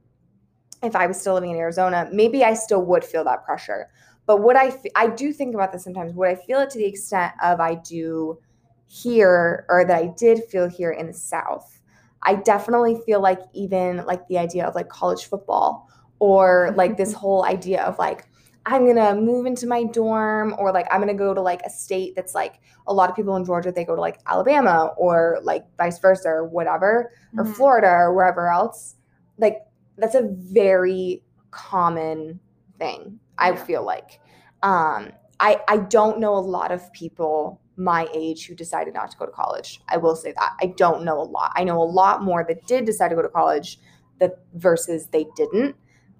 if 0.83 0.95
I 0.95 1.07
was 1.07 1.19
still 1.19 1.33
living 1.33 1.51
in 1.51 1.57
Arizona 1.57 2.09
maybe 2.11 2.43
I 2.43 2.53
still 2.53 2.83
would 2.85 3.03
feel 3.03 3.23
that 3.23 3.43
pressure 3.45 3.89
but 4.25 4.41
what 4.41 4.55
I 4.55 4.67
f- 4.67 4.85
I 4.95 5.07
do 5.07 5.33
think 5.33 5.53
about 5.55 5.71
this 5.71 5.83
sometimes 5.83 6.13
would 6.13 6.29
I 6.29 6.35
feel 6.35 6.59
it 6.59 6.69
to 6.71 6.77
the 6.77 6.85
extent 6.85 7.33
of 7.41 7.59
I 7.59 7.75
do 7.75 8.39
here 8.87 9.65
or 9.69 9.85
that 9.85 9.97
I 9.97 10.13
did 10.17 10.43
feel 10.45 10.69
here 10.69 10.91
in 10.91 11.07
the 11.07 11.13
south. 11.13 11.81
I 12.21 12.35
definitely 12.35 13.01
feel 13.05 13.21
like 13.21 13.39
even 13.53 14.05
like 14.05 14.27
the 14.27 14.37
idea 14.37 14.65
of 14.65 14.75
like 14.75 14.87
college 14.89 15.25
football 15.25 15.89
or 16.19 16.73
like 16.77 16.95
this 16.97 17.13
whole 17.21 17.43
idea 17.45 17.83
of 17.83 17.97
like 17.99 18.27
I'm 18.65 18.87
gonna 18.87 19.13
move 19.19 19.45
into 19.45 19.67
my 19.67 19.83
dorm 19.83 20.55
or 20.57 20.71
like 20.71 20.87
I'm 20.89 21.01
gonna 21.01 21.13
go 21.13 21.33
to 21.33 21.41
like 21.41 21.61
a 21.65 21.69
state 21.69 22.15
that's 22.15 22.33
like 22.33 22.61
a 22.87 22.93
lot 22.93 23.09
of 23.09 23.15
people 23.15 23.35
in 23.35 23.43
Georgia 23.43 23.71
they 23.73 23.83
go 23.83 23.95
to 23.95 23.99
like 24.01 24.19
Alabama 24.25 24.93
or 24.97 25.39
like 25.43 25.65
vice 25.77 25.99
versa 25.99 26.29
or 26.29 26.45
whatever 26.47 27.11
or 27.37 27.43
Mhm. 27.43 27.55
Florida 27.55 27.89
or 27.89 28.13
wherever 28.13 28.47
else. 28.47 28.95
Like 29.37 29.63
that's 29.97 30.15
a 30.15 30.29
very 30.31 31.23
common 31.51 32.39
thing 32.79 33.19
I 33.37 33.51
Yeah. 33.51 33.55
feel 33.55 33.83
like. 33.85 34.19
Um 34.61 35.11
I 35.39 35.61
I 35.67 35.77
don't 35.77 36.19
know 36.19 36.35
a 36.35 36.39
lot 36.39 36.71
of 36.71 36.91
people 36.93 37.59
my 37.75 38.07
age 38.13 38.45
who 38.47 38.53
decided 38.55 38.93
not 38.93 39.09
to 39.11 39.17
go 39.17 39.25
to 39.25 39.31
college. 39.31 39.81
I 39.89 39.97
will 39.97 40.15
say 40.15 40.31
that. 40.37 40.53
I 40.61 40.67
don't 40.67 41.03
know 41.03 41.19
a 41.19 41.23
lot. 41.23 41.51
I 41.55 41.63
know 41.63 41.81
a 41.81 41.83
lot 41.85 42.21
more 42.23 42.45
that 42.47 42.65
did 42.67 42.85
decide 42.85 43.09
to 43.09 43.15
go 43.15 43.21
to 43.23 43.29
college 43.29 43.79
that 44.19 44.37
versus 44.53 45.07
they 45.07 45.25
didn't. 45.35 45.75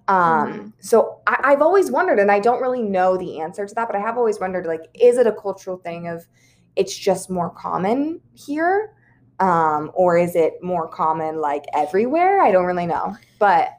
Um 0.09 0.49
Mhm. 0.51 0.73
so 0.79 1.19
I, 1.27 1.39
i've 1.45 1.61
always 1.61 1.89
wondered 1.89 2.19
and 2.19 2.29
i 2.29 2.37
don't 2.39 2.61
really 2.61 2.81
know 2.81 3.15
the 3.17 3.39
answer 3.39 3.65
to 3.65 3.73
that 3.75 3.87
but 3.87 3.95
i 3.95 3.99
have 4.01 4.17
always 4.17 4.37
wondered 4.37 4.65
like 4.65 4.81
is 4.99 5.17
it 5.17 5.27
a 5.27 5.31
cultural 5.31 5.77
thing 5.77 6.09
of 6.09 6.27
it's 6.75 6.97
just 6.97 7.29
more 7.29 7.49
common 7.51 8.19
here? 8.33 8.93
Um 9.39 9.91
or 9.93 10.17
is 10.17 10.35
it 10.35 10.61
more 10.61 10.87
common 10.89 11.39
like 11.39 11.63
everywhere? 11.73 12.41
I 12.41 12.51
don't 12.51 12.65
really 12.65 12.85
know 12.85 13.15
but 13.39 13.69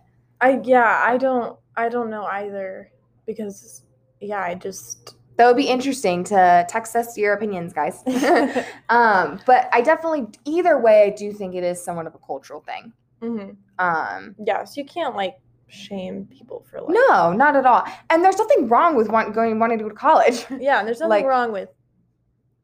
I 0.40 0.60
yeah, 0.64 1.02
I 1.04 1.16
don't 1.18 1.58
I 1.76 1.88
don't 1.90 2.08
know 2.10 2.24
either 2.24 2.90
because 3.26 3.82
yeah, 4.20 4.40
I 4.40 4.54
just 4.54 5.16
that 5.36 5.46
would 5.46 5.56
be 5.56 5.66
interesting 5.68 6.22
to 6.24 6.64
text 6.68 6.94
us 6.94 7.18
your 7.18 7.32
opinions 7.34 7.72
guys. 7.72 8.02
Um 8.88 9.40
but 9.46 9.68
i 9.72 9.80
definitely 9.80 10.26
either 10.44 10.78
way 10.78 11.04
i 11.06 11.10
do 11.10 11.32
think 11.32 11.54
it 11.54 11.64
is 11.64 11.82
somewhat 11.82 12.06
of 12.06 12.14
a 12.14 12.18
cultural 12.18 12.60
thing. 12.60 12.92
Mhm. 13.22 13.56
um 13.78 14.34
yeah, 14.44 14.64
so 14.64 14.80
you 14.80 14.86
can't 14.86 15.16
like 15.16 15.36
shame 15.68 16.26
people 16.26 16.64
for 16.70 16.80
like 16.82 16.90
no 16.90 17.32
not 17.32 17.56
at 17.56 17.66
all. 17.66 17.84
And 18.10 18.22
there's 18.24 18.38
nothing 18.38 18.68
wrong 18.68 18.94
with 18.96 19.08
want, 19.08 19.34
going 19.34 19.58
wanting 19.58 19.78
to 19.78 19.84
go 19.84 19.88
to 19.90 19.94
college. 19.96 20.44
Yeah, 20.50 20.78
and 20.78 20.86
there's 20.86 21.00
nothing 21.00 21.10
Like- 21.10 21.24
wrong 21.24 21.50
with 21.52 21.70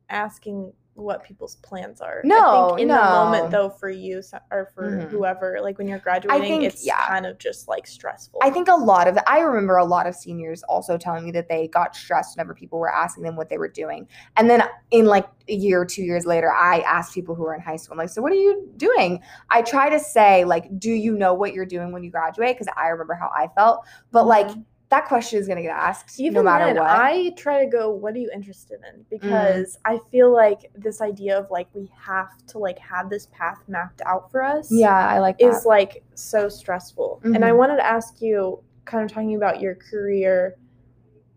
asking 0.08 0.72
what 1.00 1.24
people's 1.24 1.56
plans 1.56 2.00
are. 2.00 2.20
I 2.24 2.28
No, 2.28 2.68
think 2.68 2.82
in 2.82 2.88
the 2.88 2.94
moment 2.94 3.50
though, 3.50 3.68
for 3.70 3.88
you 3.90 4.22
or 4.50 4.70
for 4.74 4.90
Mhm. 4.92 5.08
whoever, 5.10 5.58
like 5.60 5.78
when 5.78 5.88
you're 5.88 5.98
graduating, 5.98 6.42
think- 6.42 6.64
it's 6.64 6.86
yeah. 6.86 7.06
kind 7.06 7.26
of 7.26 7.38
just 7.38 7.66
like 7.68 7.86
stressful. 7.86 8.40
I 8.42 8.50
think 8.50 8.68
a 8.68 8.74
lot 8.74 9.08
of 9.08 9.18
I 9.26 9.40
remember 9.40 9.76
a 9.76 9.84
lot 9.84 10.06
of 10.06 10.14
seniors 10.14 10.62
also 10.64 10.96
telling 10.98 11.24
me 11.24 11.30
that 11.32 11.48
they 11.48 11.68
got 11.68 11.96
stressed 11.96 12.36
whenever 12.36 12.54
people 12.54 12.78
were 12.78 12.92
asking 12.92 13.24
them 13.24 13.36
what 13.36 13.48
they 13.48 13.58
were 13.58 13.68
doing. 13.68 14.06
And 14.36 14.48
then 14.48 14.62
in 14.90 15.06
like 15.06 15.26
a 15.48 15.54
year 15.54 15.80
or 15.80 15.84
two 15.86 16.02
years 16.02 16.26
later, 16.26 16.52
I 16.52 16.80
asked 16.80 17.14
people 17.14 17.34
who 17.34 17.42
were 17.42 17.54
in 17.54 17.60
high 17.60 17.76
school, 17.76 17.94
I'm 17.94 17.98
like, 17.98 18.10
so 18.10 18.22
what 18.22 18.30
are 18.32 18.36
you 18.36 18.68
doing? 18.76 19.20
I 19.50 19.62
try 19.62 19.88
to 19.88 19.98
say, 19.98 20.44
like, 20.44 20.78
do 20.78 20.90
you 20.90 21.16
know 21.16 21.34
what 21.34 21.54
you're 21.54 21.66
doing 21.66 21.90
when 21.92 22.04
you 22.04 22.10
graduate? 22.10 22.56
Because 22.56 22.72
I 22.76 22.88
remember 22.88 23.14
how 23.14 23.30
I 23.34 23.48
felt. 23.56 23.84
But 24.12 24.26
like 24.26 24.46
Mhm. 24.48 24.64
That 24.90 25.06
question 25.06 25.38
is 25.38 25.46
gonna 25.48 25.62
get 25.62 25.76
asked 25.76 26.18
even 26.18 26.34
no 26.34 26.42
matter 26.42 26.66
then, 26.66 26.76
what. 26.76 26.90
Mm. 26.90 26.94
I 26.98 27.30
try 27.36 27.64
to 27.64 27.70
go, 27.70 27.90
what 27.90 28.14
are 28.14 28.18
you 28.18 28.30
interested 28.34 28.80
in? 28.92 29.04
Because 29.08 29.78
I 29.84 29.98
feel 30.10 30.32
like 30.32 30.70
this 30.74 31.00
idea 31.00 31.38
of 31.38 31.50
like 31.50 31.68
we 31.74 31.88
have 31.96 32.28
to 32.48 32.58
like 32.58 32.78
have 32.80 33.08
this 33.08 33.26
path 33.32 33.62
mapped 33.68 34.02
out 34.04 34.30
for 34.30 34.42
us. 34.42 34.68
yeah, 34.70 35.08
I 35.08 35.20
like 35.20 35.36
is 35.38 35.64
like 35.64 36.02
so 36.14 36.48
stressful. 36.48 37.20
And 37.24 37.44
I 37.44 37.50
Mhm. 37.50 37.56
wanted 37.58 37.76
to 37.76 37.86
ask 37.86 38.20
you, 38.20 38.60
kind 38.84 39.04
of 39.04 39.12
talking 39.12 39.36
about 39.36 39.60
your 39.60 39.76
career. 39.76 40.56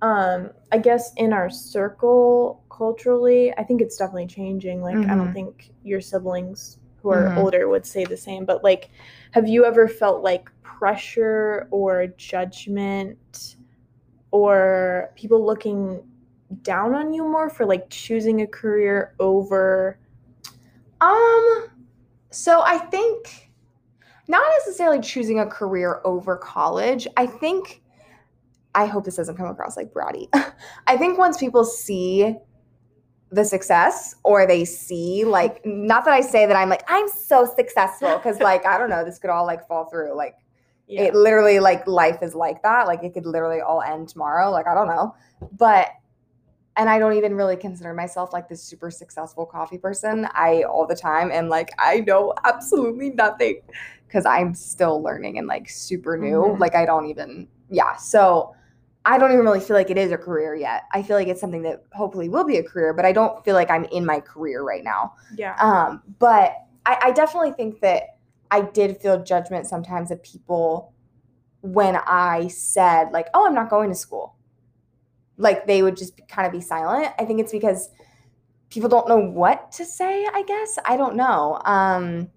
Um, 0.02 0.50
I 0.72 0.80
guess 0.80 1.14
in 1.18 1.32
our 1.32 1.50
circle 1.50 2.64
culturally, 2.70 3.54
I 3.58 3.64
think 3.64 3.82
it's 3.82 3.96
definitely 3.98 4.28
changing. 4.28 4.82
Like 4.82 4.98
I 4.98 5.16
don't 5.16 5.30
Mhm. 5.30 5.34
think 5.34 5.72
your 5.84 6.02
siblings 6.02 6.80
who 7.02 7.10
are 7.10 7.30
Mhm. 7.30 7.38
older 7.38 7.70
would 7.70 7.86
say 7.86 8.04
the 8.04 8.18
same. 8.18 8.46
But 8.46 8.64
like, 8.64 8.90
have 9.32 9.48
you 9.48 9.64
ever 9.66 9.88
felt 9.88 10.24
like 10.24 10.50
pressure 10.84 11.70
or 11.72 12.08
judgment 12.18 13.56
or 14.32 15.14
people 15.16 15.46
looking 15.46 16.04
down 16.62 16.94
on 16.94 17.14
you 17.14 17.24
more 17.24 17.50
for 17.50 17.66
like 17.66 17.90
choosing 17.90 18.42
a 18.42 18.48
career 18.48 19.16
over 19.18 19.98
Um, 21.00 21.70
so 22.32 22.64
I 22.66 22.78
think 22.78 23.50
not 24.28 24.44
necessarily 24.60 25.00
choosing 25.00 25.40
a 25.40 25.46
career 25.46 26.02
over 26.04 26.36
college. 26.36 27.08
I 27.16 27.28
think 27.28 27.82
I 28.76 28.86
hope 28.86 29.06
this 29.06 29.16
doesn't 29.16 29.38
come 29.38 29.48
across 29.48 29.78
like 29.78 29.94
bratty. 29.94 30.28
I 30.88 30.98
think 30.98 31.18
once 31.18 31.38
people 31.38 31.64
see 31.64 32.36
the 33.32 33.46
success 33.46 34.16
or 34.24 34.46
they 34.46 34.66
see 34.66 35.24
like 35.24 35.66
not 35.66 36.04
that 36.04 36.14
I 36.14 36.20
say 36.20 36.46
that 36.46 36.58
I'm 36.58 36.68
like 36.68 36.84
I'm 36.90 37.08
so 37.08 37.46
successful 37.46 38.20
cuz 38.20 38.40
like 38.42 38.66
I 38.66 38.78
don't 38.78 38.90
know 38.90 39.06
this 39.06 39.18
could 39.18 39.30
all 39.30 39.46
like 39.46 39.66
fall 39.66 39.86
through 39.86 40.14
like 40.14 40.36
yeah. 40.88 41.04
it 41.04 41.16
literally 41.16 41.60
like 41.60 41.86
life 41.88 42.22
is 42.22 42.36
like 42.36 42.62
that 42.64 42.88
like 42.88 43.04
it 43.04 43.14
could 43.14 43.26
literally 43.26 43.62
all 43.62 43.82
end 43.82 44.08
tomorrow 44.08 44.52
like 44.52 44.68
i 44.68 44.74
don't 44.74 44.88
know 44.88 45.16
but 45.58 45.88
and 46.76 46.90
i 46.90 47.00
don't 47.00 47.14
even 47.14 47.36
really 47.36 47.56
consider 47.56 47.94
myself 47.94 48.34
like 48.34 48.50
this 48.50 48.62
super 48.62 48.92
successful 48.92 49.46
coffee 49.46 49.78
person 49.78 50.28
i 50.34 50.64
all 50.64 50.86
the 50.86 50.96
time 50.96 51.32
am 51.32 51.48
like 51.50 51.70
i 51.80 52.00
know 52.02 52.34
absolutely 52.46 53.12
nothing 53.12 53.62
because 54.08 54.26
i'm 54.26 54.54
still 54.54 55.02
learning 55.02 55.38
and 55.38 55.48
like 55.48 55.70
super 55.70 56.18
new 56.18 56.42
Mhm. 56.42 56.60
like 56.60 56.76
i 56.76 56.86
don't 56.86 57.08
even 57.08 57.48
yeah 57.70 57.96
so 57.96 58.54
i 59.06 59.18
don't 59.18 59.32
even 59.32 59.44
really 59.46 59.60
feel 59.60 59.76
like 59.76 59.90
it 59.90 59.98
is 59.98 60.12
a 60.12 60.18
career 60.18 60.56
yet 60.56 60.84
i 60.94 61.02
feel 61.02 61.16
like 61.16 61.28
it's 61.28 61.42
something 61.42 61.62
that 61.64 61.84
hopefully 61.94 62.28
will 62.30 62.44
be 62.46 62.58
a 62.58 62.64
career 62.64 62.94
but 62.94 63.06
i 63.06 63.12
don't 63.12 63.44
feel 63.46 63.56
like 63.56 63.70
i'm 63.72 63.86
in 63.86 64.06
my 64.06 64.20
career 64.20 64.64
right 64.64 64.84
now 64.84 65.14
yeah. 65.36 65.56
um, 65.60 66.02
but 66.20 66.56
I, 66.86 66.98
I 67.04 67.12
definitely 67.12 67.52
think 67.52 67.80
that 67.80 68.18
I 68.54 68.62
did 68.62 68.98
feel 69.02 69.24
judgment 69.24 69.66
sometimes 69.68 70.12
of 70.12 70.22
people 70.22 70.94
when 71.62 71.96
I 71.96 72.48
said 72.50 73.12
like, 73.12 73.28
"Oh, 73.34 73.48
I'm 73.48 73.56
not 73.56 73.70
going 73.70 73.90
to 73.90 73.96
school." 73.96 74.36
Like 75.38 75.66
they 75.66 75.82
would 75.82 75.98
just 75.98 76.14
kind 76.28 76.46
of 76.46 76.52
be 76.54 76.62
silent. 76.62 77.14
I 77.18 77.26
think 77.26 77.40
it's 77.40 77.52
because 77.52 77.90
people 78.70 78.90
don't 78.90 79.08
know 79.08 79.18
what 79.18 79.72
to 79.74 79.86
say, 79.86 80.26
I 80.32 80.44
guess. 80.44 80.78
I 80.86 80.98
don't 80.98 81.16
know. 81.16 81.60
Um 81.66 82.30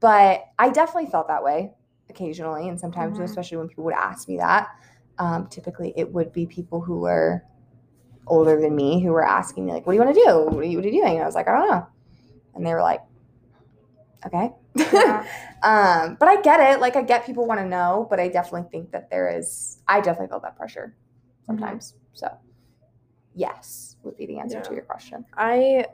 but 0.00 0.44
I 0.58 0.70
definitely 0.70 1.10
felt 1.10 1.28
that 1.28 1.44
way 1.44 1.72
occasionally 2.10 2.68
and 2.68 2.78
sometimes 2.78 3.18
Mhm. 3.18 3.24
especially 3.24 3.58
when 3.58 3.68
people 3.68 3.84
would 3.84 3.94
ask 3.94 4.28
me 4.28 4.36
that. 4.38 4.68
Um 5.18 5.46
typically 5.48 5.92
it 5.96 6.12
would 6.12 6.32
be 6.32 6.46
people 6.46 6.80
who 6.80 6.98
were 7.00 7.44
older 8.26 8.60
than 8.60 8.74
me 8.74 9.00
who 9.02 9.12
were 9.12 9.26
asking 9.26 9.66
me 9.66 9.72
like, 9.72 9.86
"What 9.86 9.92
do 9.92 9.98
you 9.98 10.04
want 10.04 10.16
to 10.16 10.24
do? 10.24 10.56
What 10.56 10.64
are 10.64 10.64
you, 10.64 10.78
what 10.78 10.84
are 10.86 10.88
you 10.88 11.00
doing?" 11.02 11.14
And 11.14 11.22
I 11.22 11.26
was 11.26 11.34
like, 11.36 11.48
"I 11.48 11.52
don't 11.58 11.70
know." 11.70 11.86
And 12.54 12.66
they 12.66 12.74
were 12.74 12.82
like, 12.82 13.02
"Okay." 14.26 14.52
Yeah. 14.74 15.24
um, 15.62 16.16
but 16.18 16.28
I 16.28 16.40
get 16.42 16.60
it. 16.60 16.80
Like 16.80 16.96
I 16.96 17.02
get 17.02 17.26
people 17.26 17.46
want 17.46 17.60
to 17.60 17.66
know, 17.66 18.06
but 18.10 18.20
I 18.20 18.28
definitely 18.28 18.68
think 18.70 18.90
that 18.92 19.10
there 19.10 19.28
is. 19.36 19.78
I 19.88 20.00
definitely 20.00 20.28
felt 20.28 20.42
that 20.42 20.56
pressure 20.56 20.94
sometimes. 21.46 21.94
So, 22.12 22.28
yes, 23.34 23.96
would 24.02 24.16
be 24.16 24.26
the 24.26 24.38
answer 24.38 24.60
to 24.60 24.72
your 24.72 24.82
question. 24.84 25.24
I 25.36 25.86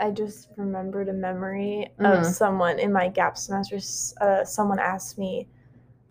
I 0.00 0.10
just 0.10 0.48
remembered 0.56 1.08
a 1.08 1.12
memory 1.12 1.88
Mhm. 1.98 2.20
of 2.20 2.26
someone 2.26 2.78
in 2.78 2.92
my 2.92 3.08
gap 3.08 3.36
semester. 3.36 3.78
Uh, 4.20 4.44
someone 4.44 4.78
asked 4.78 5.18
me, 5.18 5.48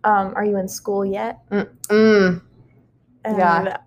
um, 0.03 0.33
"Are 0.35 0.43
you 0.43 0.57
in 0.57 0.67
school 0.67 1.05
yet?" 1.05 1.39
Mm. 1.51 2.41
And 3.23 3.37
Yeah. 3.37 3.77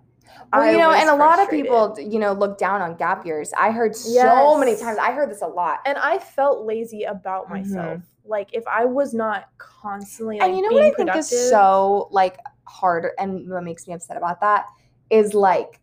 Well, 0.53 0.63
I 0.63 0.71
you 0.71 0.77
know, 0.77 0.91
and 0.91 1.09
a 1.09 1.15
lot 1.15 1.39
of 1.39 1.49
people, 1.49 1.95
you 1.99 2.19
know, 2.19 2.33
look 2.33 2.57
down 2.57 2.81
on 2.81 2.95
gap 2.95 3.25
years. 3.25 3.53
I 3.57 3.71
heard 3.71 3.95
so 3.95 4.57
many 4.57 4.75
times. 4.75 4.97
I 4.97 5.11
heard 5.11 5.29
this 5.29 5.41
a 5.41 5.47
lot. 5.47 5.79
and 5.85 5.97
I 5.97 6.17
felt 6.19 6.65
lazy 6.65 7.03
about 7.03 7.49
myself. 7.49 8.01
Like 8.25 8.49
if 8.53 8.63
I 8.67 8.85
was 8.85 9.13
not 9.13 9.45
constantly 9.57 10.39
like 10.39 10.49
Mm-hmm. 10.51 10.55
and 10.55 10.57
you 10.57 10.69
know 10.69 10.75
what 10.75 10.85
I 10.85 10.91
productive, 10.91 11.25
think 11.25 11.33
is 11.33 11.49
so 11.49 12.07
like 12.11 12.37
hard 12.67 13.07
and 13.17 13.49
what 13.49 13.63
makes 13.63 13.87
me 13.87 13.93
upset 13.93 14.17
about 14.17 14.41
that 14.41 14.65
is 15.09 15.33
like 15.33 15.79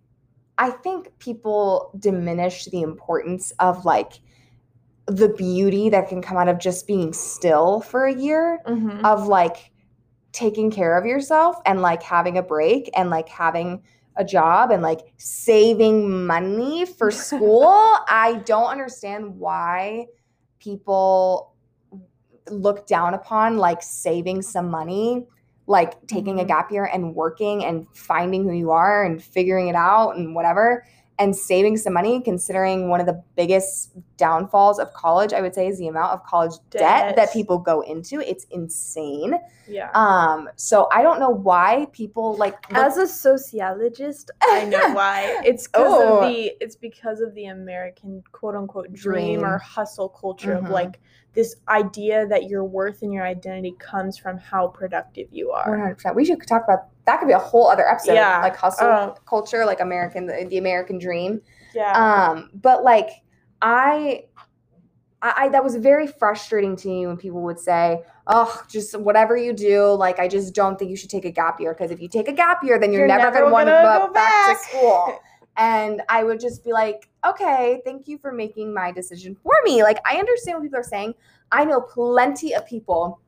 I 0.57 0.71
think 0.71 1.17
people 1.19 1.93
diminish 1.99 2.65
the 2.67 2.83
importance 2.83 3.53
of 3.61 3.85
like 3.85 4.15
the 5.07 5.29
beauty 5.29 5.89
that 5.91 6.09
can 6.09 6.21
come 6.21 6.37
out 6.37 6.49
of 6.49 6.59
just 6.59 6.87
being 6.87 7.13
still 7.13 7.81
for 7.81 8.07
a 8.07 8.15
year 8.15 8.61
Mhm. 8.67 9.05
of 9.05 9.27
like 9.27 9.73
taking 10.33 10.71
care 10.71 10.99
of 10.99 11.07
yourself 11.07 11.57
and 11.65 11.81
like 11.81 12.03
having 12.03 12.37
a 12.39 12.43
break 12.43 12.91
and 12.95 13.09
like 13.09 13.29
having 13.29 13.83
a 14.17 14.25
job 14.25 14.71
and 14.71 14.83
like 14.83 15.01
saving 15.17 16.27
money 16.27 16.85
for 16.85 17.11
school. 17.29 17.63
I 18.09 18.43
don't 18.45 18.69
understand 18.69 19.39
why 19.39 20.07
people 20.59 21.55
look 22.51 22.87
down 22.87 23.15
upon 23.15 23.57
like 23.59 23.83
saving 23.83 24.43
some 24.43 24.71
money, 24.71 25.27
like 25.67 26.07
taking 26.07 26.41
a 26.41 26.45
Mhm. 26.45 26.49
gap 26.49 26.71
year 26.73 26.85
and 26.93 27.15
working 27.15 27.65
and 27.65 27.87
finding 27.95 28.45
who 28.45 28.53
you 28.53 28.71
are 28.71 29.05
and 29.05 29.23
figuring 29.23 29.69
it 29.69 29.75
out 29.77 30.17
and 30.17 30.35
whatever 30.35 30.85
and 31.21 31.35
saving 31.35 31.77
some 31.77 31.93
money 31.93 32.21
considering 32.21 32.89
one 32.89 33.01
of 33.01 33.07
the 33.07 33.21
biggest 33.35 33.91
downfalls 34.17 34.79
of 34.79 34.93
college 34.93 35.33
I 35.33 35.41
would 35.41 35.53
say 35.53 35.67
is 35.67 35.77
the 35.77 35.89
amount 35.89 36.13
of 36.13 36.23
college 36.23 36.53
debt, 36.71 36.81
Debt. 36.81 37.17
that 37.17 37.33
people 37.33 37.59
go 37.59 37.81
into. 37.81 38.21
It's 38.21 38.45
insane. 38.53 39.35
yeah. 39.67 39.91
Um 39.95 40.49
so 40.55 40.89
I 40.93 41.03
don't 41.03 41.19
know 41.19 41.29
why 41.31 41.89
people 41.93 42.37
like 42.37 42.55
look- 42.71 42.79
As 42.79 42.97
a 42.99 43.07
sociologist, 43.09 44.31
I 44.43 44.65
know 44.67 44.79
why. 44.95 45.41
It's 45.45 45.67
because 45.67 45.93
Oh. 45.93 46.19
of 46.21 46.29
the 46.29 46.53
it's 46.61 46.77
because 46.77 47.21
of 47.21 47.35
the 47.35 47.47
American 47.47 48.23
quote 48.33 48.55
unquote 48.55 48.93
dream, 48.93 49.45
or 49.45 49.59
hustle 49.59 50.09
culture 50.09 50.55
Mhm. 50.55 50.65
of 50.67 50.71
like 50.71 51.01
this 51.39 51.55
idea 51.69 52.27
that 52.27 52.49
your 52.51 52.65
worth 52.65 53.03
and 53.03 53.13
your 53.15 53.25
identity 53.25 53.73
comes 53.79 54.19
from 54.19 54.37
how 54.39 54.67
productive 54.67 55.29
you 55.31 55.53
are. 55.53 55.69
100%. 55.97 56.17
We 56.17 56.25
should 56.25 56.45
talk 56.49 56.65
about 56.65 56.89
that 57.07 57.21
could 57.21 57.29
be 57.29 57.33
a 57.33 57.39
whole 57.39 57.69
other 57.71 57.89
episode 57.89 58.15
Yeah. 58.15 58.41
like 58.43 58.57
hustle 58.57 58.89
Oh. 58.89 59.15
culture 59.25 59.65
like 59.65 59.79
American 59.79 60.27
the, 60.27 60.47
the 60.51 60.59
American 60.59 60.99
dream. 60.99 61.41
Yeah. 61.77 61.93
Um, 61.93 62.51
but 62.55 62.83
like 62.83 63.09
I, 63.63 64.25
I, 65.23 65.49
that 65.51 65.63
was 65.63 65.77
very 65.77 66.09
frustrating 66.09 66.75
to 66.75 66.89
me 66.89 67.07
when 67.07 67.17
people 67.17 67.41
would 67.43 67.61
say, 67.61 68.03
"Oh, 68.27 68.61
just 68.69 68.99
whatever 68.99 69.37
you 69.37 69.53
do, 69.53 69.93
like 69.95 70.19
I 70.19 70.27
just 70.27 70.55
don't 70.57 70.77
think 70.77 70.91
you 70.91 70.97
should 70.97 71.11
take 71.11 71.25
a 71.25 71.31
gap 71.31 71.61
year 71.61 71.73
because 71.73 71.93
if 71.93 72.01
you 72.01 72.09
take 72.09 72.27
a 72.27 72.33
gap 72.33 72.65
year, 72.65 72.81
then 72.81 72.93
you're, 72.93 73.03
You're 73.03 73.09
never, 73.17 73.25
never 73.31 73.39
gonna 73.41 73.53
want 73.53 73.67
to 73.69 73.73
go 73.73 74.07
go 74.09 74.13
back, 74.13 74.47
back." 74.49 74.59
to 74.61 74.69
school." 74.69 75.19
And 75.59 76.03
I 76.09 76.25
would 76.25 76.41
just 76.41 76.65
be 76.65 76.73
like, 76.73 77.09
"Okay, 77.27 77.83
thank 77.85 78.09
you 78.09 78.17
for 78.17 78.33
making 78.33 78.73
my 78.73 78.93
decision 78.93 79.37
for 79.43 79.53
me." 79.65 79.83
Like 79.83 79.99
I 80.07 80.17
understand 80.17 80.57
what 80.57 80.63
people 80.63 80.79
are 80.79 80.85
saying. 80.85 81.15
I 81.53 81.65
know 81.65 81.81
plenty 81.81 82.55
of 82.55 82.65
people, 82.67 83.21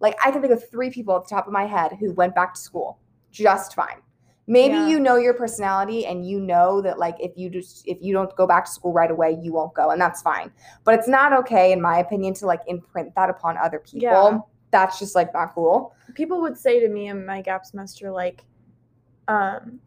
like 0.00 0.16
I 0.24 0.30
can 0.30 0.40
think 0.40 0.52
of 0.52 0.68
three 0.68 0.90
people 0.90 1.14
at 1.16 1.24
the 1.24 1.28
top 1.34 1.46
of 1.46 1.52
my 1.52 1.66
head 1.66 1.92
who 2.00 2.12
went 2.12 2.34
back 2.34 2.54
to 2.54 2.60
school 2.60 2.98
just 3.30 3.74
fine. 3.74 4.00
Maybe 4.46 4.74
Yeah. 4.74 4.88
you 4.88 5.00
know 5.00 5.16
your 5.16 5.34
personality 5.34 6.06
and 6.06 6.26
you 6.26 6.38
know 6.38 6.80
that 6.82 6.98
like 6.98 7.16
if 7.18 7.32
you 7.36 7.48
just 7.50 7.86
if 7.88 7.98
you 8.00 8.12
don't 8.12 8.34
go 8.36 8.46
back 8.46 8.66
to 8.66 8.70
school 8.70 8.92
right 8.92 9.10
away, 9.10 9.38
you 9.42 9.52
won't 9.52 9.74
go 9.74 9.90
and 9.90 10.00
that's 10.00 10.22
fine. 10.22 10.52
But 10.84 10.94
it's 10.94 11.08
not 11.08 11.32
okay 11.32 11.72
in 11.72 11.80
my 11.80 11.98
opinion 11.98 12.34
to 12.34 12.46
like 12.46 12.60
imprint 12.66 13.14
that 13.14 13.28
upon 13.30 13.56
other 13.58 13.78
people. 13.78 14.00
Yeah. 14.00 14.38
That's 14.70 14.98
just 14.98 15.14
like 15.14 15.32
not 15.32 15.54
cool. 15.54 15.94
People 16.14 16.40
would 16.42 16.56
say 16.58 16.78
to 16.80 16.88
me 16.88 17.08
in 17.08 17.24
my 17.24 17.40
gap 17.40 17.64
semester, 17.64 18.10
like, 18.10 18.44
um, 19.28 19.80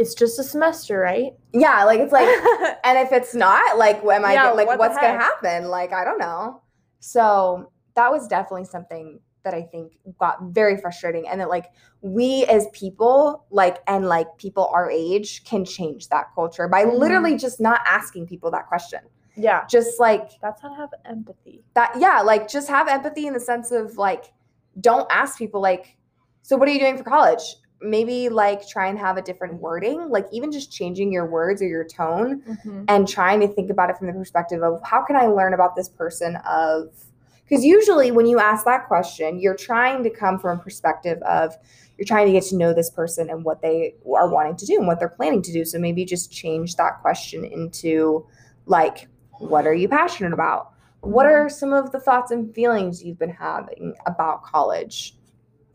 it's 0.00 0.14
just 0.14 0.38
a 0.38 0.42
semester, 0.42 0.98
right? 0.98 1.32
Yeah, 1.52 1.84
like 1.84 2.00
it's 2.00 2.12
like 2.12 2.26
and 2.84 2.98
if 2.98 3.12
it's 3.12 3.34
not, 3.34 3.78
like 3.78 4.02
am 4.04 4.24
I 4.24 4.32
Yeah, 4.34 4.50
like 4.50 4.66
what 4.66 4.78
what's 4.78 4.96
gonna 4.96 5.18
happen? 5.18 5.68
Like 5.68 5.92
I 5.92 6.04
don't 6.04 6.18
know. 6.18 6.62
So 7.00 7.70
that 7.94 8.10
was 8.10 8.26
definitely 8.26 8.64
something 8.66 9.20
that 9.42 9.54
I 9.54 9.62
think 9.62 9.92
got 10.18 10.36
very 10.60 10.76
frustrating 10.76 11.26
and 11.28 11.40
that 11.40 11.48
like 11.48 11.66
we 12.02 12.44
as 12.46 12.66
people 12.72 13.46
like 13.50 13.78
and 13.86 14.06
like 14.06 14.26
people 14.38 14.66
our 14.74 14.90
age 14.90 15.44
can 15.44 15.64
change 15.64 16.08
that 16.08 16.26
culture 16.34 16.68
by 16.68 16.84
Mhm. 16.84 16.98
literally 16.98 17.36
just 17.36 17.58
not 17.60 17.80
asking 17.86 18.26
people 18.26 18.50
that 18.50 18.66
question. 18.68 19.00
yeah. 19.36 19.64
Just 19.66 19.98
like 19.98 20.28
That's 20.42 20.60
how 20.60 20.68
to 20.68 20.74
have 20.74 20.90
empathy. 21.06 21.64
that 21.74 21.92
yeah, 21.98 22.20
like 22.20 22.48
just 22.48 22.68
have 22.68 22.86
empathy 22.88 23.26
in 23.26 23.32
the 23.32 23.40
sense 23.40 23.70
of 23.70 23.96
like 23.96 24.24
don't 24.80 25.08
ask 25.10 25.38
people 25.38 25.60
like 25.62 25.96
so 26.42 26.56
what 26.56 26.68
are 26.68 26.72
you 26.72 26.80
doing 26.80 26.98
for 26.98 27.04
college? 27.04 27.42
Maybe 27.82 28.28
like 28.28 28.66
try 28.68 28.88
and 28.88 28.98
have 28.98 29.16
a 29.16 29.22
different 29.22 29.54
wording, 29.54 30.08
like 30.10 30.26
even 30.32 30.52
just 30.52 30.70
changing 30.70 31.12
your 31.12 31.26
words 31.26 31.62
or 31.62 31.66
your 31.66 31.84
tone 31.84 32.42
Mhm. 32.42 32.84
and 32.88 33.08
trying 33.08 33.40
to 33.40 33.48
think 33.48 33.70
about 33.70 33.90
it 33.90 33.96
from 33.96 34.06
the 34.06 34.12
perspective 34.12 34.62
of 34.62 34.80
how 34.82 35.02
can 35.02 35.16
I 35.16 35.26
learn 35.26 35.54
about 35.54 35.76
this 35.76 35.88
person 35.88 36.36
of 36.48 36.88
because 37.44 37.64
usually 37.64 38.12
when 38.12 38.26
you 38.26 38.38
ask 38.38 38.64
that 38.64 38.86
question, 38.86 39.40
you're 39.40 39.56
trying 39.56 40.04
to 40.04 40.10
come 40.10 40.38
from 40.38 40.60
a 40.60 40.62
perspective 40.62 41.20
of 41.22 41.56
you're 41.98 42.06
trying 42.06 42.26
to 42.26 42.32
get 42.32 42.44
to 42.44 42.56
know 42.56 42.72
this 42.72 42.90
person 42.90 43.28
and 43.28 43.44
what 43.44 43.60
they 43.60 43.96
are 44.14 44.28
wanting 44.28 44.54
to 44.56 44.66
do 44.66 44.78
and 44.78 44.86
what 44.86 45.00
they're 45.00 45.08
planning 45.08 45.42
to 45.42 45.52
do. 45.52 45.64
So 45.64 45.76
maybe 45.80 46.04
just 46.04 46.30
change 46.30 46.76
that 46.76 47.00
question 47.02 47.44
into 47.44 48.24
like, 48.66 49.08
what 49.38 49.66
are 49.66 49.74
you 49.74 49.88
passionate 49.88 50.32
about? 50.32 50.70
What 51.00 51.26
are 51.26 51.48
some 51.48 51.72
of 51.72 51.90
the 51.90 51.98
thoughts 51.98 52.30
and 52.30 52.54
feelings 52.54 53.02
you've 53.02 53.18
been 53.18 53.30
having 53.30 53.94
about 54.06 54.44
college 54.44 55.16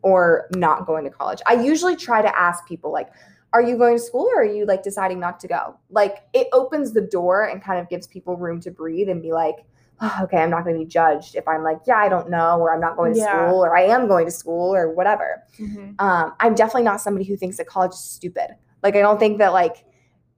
or 0.06 0.48
not 0.56 0.86
going 0.86 1.04
to 1.04 1.10
college? 1.10 1.42
I 1.48 1.56
usually 1.56 1.96
try 1.96 2.22
to 2.22 2.40
ask 2.40 2.68
people 2.68 2.92
like, 2.92 3.10
are 3.54 3.62
you 3.62 3.76
going 3.76 3.98
to 3.98 4.02
school 4.02 4.30
or 4.32 4.42
are 4.42 4.46
you 4.46 4.66
like 4.66 4.84
deciding 4.84 5.20
not 5.20 5.40
to 5.40 5.48
go? 5.48 5.80
Like 5.90 6.28
it 6.34 6.48
opens 6.54 6.94
the 6.94 7.02
door 7.02 7.46
and 7.46 7.64
kind 7.64 7.80
of 7.80 7.90
gives 7.90 8.06
people 8.06 8.38
room 8.38 8.60
to 8.62 8.70
breathe 8.70 9.10
and 9.10 9.20
be 9.20 9.32
like, 9.34 9.56
oh, 10.02 10.20
okay, 10.24 10.38
I'm 10.38 10.52
not 10.52 10.64
going 10.64 10.76
to 10.76 10.80
be 10.80 10.86
judged 10.86 11.36
if 11.36 11.48
I'm 11.48 11.64
like, 11.64 11.80
yeah, 11.88 11.96
I 11.98 12.08
don't 12.08 12.30
know, 12.30 12.60
or 12.60 12.72
I'm 12.74 12.82
not 12.82 12.98
going 12.98 13.14
to 13.14 13.20
Yeah. 13.20 13.48
school, 13.48 13.66
or 13.66 13.76
I 13.76 13.84
am 13.84 14.08
going 14.08 14.26
to 14.26 14.32
school, 14.32 14.76
or 14.76 14.94
whatever. 14.94 15.42
Mhm. 15.58 15.96
Um, 16.00 16.34
I'm 16.40 16.54
definitely 16.54 16.84
not 16.84 17.02
somebody 17.02 17.26
who 17.26 17.36
thinks 17.36 17.58
that 17.58 17.66
college 17.66 17.94
is 17.94 18.00
stupid. 18.00 18.50
Like 18.84 18.96
I 18.96 19.02
don't 19.02 19.20
think 19.20 19.40
that 19.40 19.54
like, 19.54 19.86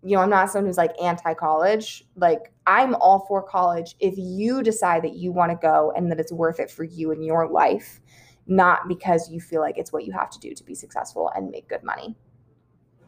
you 0.03 0.15
know, 0.15 0.21
I'm 0.21 0.29
not 0.29 0.49
someone 0.51 0.67
who's 0.67 0.77
like 0.77 0.93
anti-college. 1.01 2.05
Like 2.15 2.53
I'm 2.67 2.95
all 2.95 3.25
for 3.27 3.41
college 3.41 3.95
if 3.99 4.13
you 4.15 4.61
decide 4.63 5.03
that 5.03 5.15
you 5.15 5.31
want 5.33 5.51
to 5.51 5.57
go 5.59 5.91
and 5.95 6.09
that 6.11 6.19
it's 6.19 6.31
worth 6.31 6.59
it 6.59 6.69
for 6.71 6.83
you 6.85 7.11
in 7.11 7.23
your 7.23 7.49
life, 7.49 7.99
not 8.47 8.87
because 8.87 9.29
you 9.29 9.39
feel 9.39 9.61
like 9.61 9.77
it's 9.77 9.91
what 9.91 10.05
you 10.05 10.13
have 10.13 10.29
to 10.31 10.39
do 10.39 10.53
to 10.53 10.63
be 10.63 10.73
successful 10.73 11.31
and 11.35 11.51
make 11.51 11.67
good 11.67 11.83
money. 11.83 12.15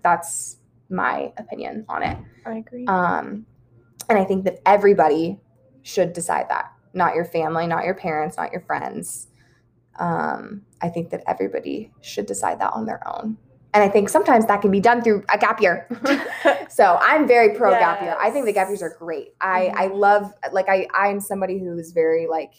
That's 0.03 0.57
my 0.89 1.31
opinion 1.37 1.85
on 1.87 2.03
it. 2.03 2.17
I 2.45 2.57
agree. 2.57 2.85
Um, 2.87 3.45
and 4.09 4.17
I 4.17 4.25
think 4.25 4.43
that 4.45 4.59
everybody 4.65 5.39
should 5.83 6.13
decide 6.13 6.49
that, 6.49 6.71
not 6.93 7.15
your 7.15 7.25
family, 7.25 7.67
not 7.67 7.85
your 7.85 7.93
parents, 7.93 8.37
not 8.37 8.51
your 8.51 8.61
friends. 8.61 9.27
Um, 9.97 10.63
I 10.81 10.89
think 10.89 11.09
that 11.11 11.23
everybody 11.27 11.91
should 12.01 12.25
decide 12.25 12.59
that 12.59 12.73
on 12.73 12.85
their 12.85 13.05
own. 13.07 13.37
And 13.73 13.83
I 13.83 13.87
think 13.87 14.09
sometimes 14.09 14.47
that 14.47 14.61
can 14.61 14.71
be 14.71 14.79
done 14.79 15.03
through 15.03 15.23
a 15.31 15.37
gap 15.37 15.61
year. 15.61 15.87
so 16.69 16.97
I'm 17.01 17.27
very 17.27 17.55
pro 17.55 17.71
gap 17.71 18.01
year. 18.01 18.17
I 18.19 18.31
think 18.31 18.45
the 18.47 18.53
gap 18.53 18.67
years 18.67 18.81
are 18.81 18.95
great. 18.97 19.35
I 19.41 19.67
I 19.75 19.87
love 19.87 20.33
like 20.51 20.67
I 20.69 20.87
I'm 20.95 21.19
somebody 21.19 21.59
who 21.59 21.77
is 21.77 21.91
very 21.91 22.25
like 22.25 22.53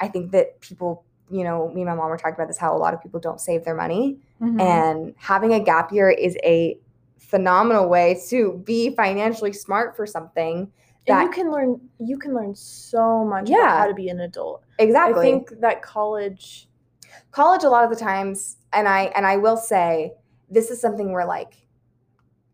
I 0.00 0.08
think 0.08 0.32
that 0.32 0.60
people, 0.60 1.04
you 1.30 1.42
know, 1.44 1.68
me 1.68 1.80
and 1.82 1.90
my 1.90 1.94
mom 1.94 2.08
were 2.08 2.16
talking 2.16 2.34
about 2.34 2.48
this 2.48 2.58
how 2.58 2.74
a 2.74 2.78
lot 2.78 2.94
of 2.94 3.02
people 3.02 3.18
don't 3.20 3.40
save 3.40 3.64
their 3.64 3.74
money 3.74 4.18
Mhm. 4.40 4.60
and 4.60 5.14
having 5.18 5.52
a 5.54 5.60
gap 5.60 5.90
year 5.92 6.08
is 6.10 6.36
a 6.44 6.78
phenomenal 7.18 7.88
way 7.88 8.20
to 8.28 8.62
be 8.64 8.90
financially 8.94 9.52
smart 9.52 9.96
for 9.96 10.06
something 10.06 10.70
and 11.08 11.22
you 11.22 11.30
can 11.30 11.50
learn 11.50 11.80
you 11.98 12.16
can 12.18 12.34
learn 12.34 12.54
so 12.54 13.24
much 13.24 13.48
Yeah. 13.50 13.56
about 13.64 13.78
how 13.78 13.86
to 13.86 13.94
be 13.94 14.08
an 14.08 14.20
adult. 14.20 14.62
exactly 14.78 15.18
I 15.18 15.22
think 15.22 15.60
that 15.60 15.82
college 15.82 16.68
college 17.32 17.64
a 17.64 17.68
lot 17.68 17.82
of 17.84 17.90
the 17.90 17.96
times 17.96 18.58
and 18.72 18.86
i 18.88 19.04
and 19.16 19.26
i 19.26 19.36
will 19.36 19.56
say 19.56 20.12
this 20.50 20.70
is 20.70 20.80
something 20.80 21.12
where 21.12 21.24
like 21.24 21.54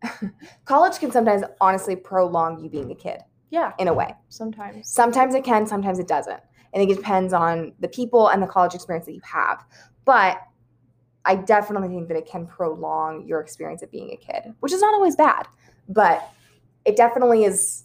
college 0.64 0.98
can 0.98 1.10
sometimes 1.10 1.42
honestly 1.60 1.96
prolong 1.96 2.62
you 2.62 2.68
being 2.70 2.90
a 2.90 2.94
kid 2.94 3.20
yeah, 3.50 3.72
in 3.78 3.86
a 3.88 3.92
way 3.92 4.14
sometimes. 4.28 4.88
sometimes 4.88 5.34
it 5.34 5.44
can 5.44 5.66
sometimes 5.66 5.98
it 5.98 6.08
doesn't 6.08 6.40
i 6.74 6.78
think 6.78 6.90
it 6.90 6.96
depends 6.96 7.32
on 7.32 7.72
the 7.80 7.88
people 7.88 8.28
and 8.28 8.42
the 8.42 8.46
college 8.46 8.74
experience 8.74 9.06
that 9.06 9.14
you 9.14 9.20
have 9.24 9.64
but 10.04 10.40
i 11.24 11.34
definitely 11.34 11.88
think 11.88 12.08
that 12.08 12.16
it 12.16 12.26
can 12.26 12.46
prolong 12.46 13.26
your 13.26 13.40
experience 13.40 13.82
of 13.82 13.90
being 13.90 14.10
a 14.10 14.16
kid 14.16 14.52
which 14.60 14.72
is 14.72 14.80
not 14.80 14.94
always 14.94 15.16
bad 15.16 15.46
but 15.88 16.30
it 16.84 16.96
definitely 16.96 17.44
is 17.44 17.84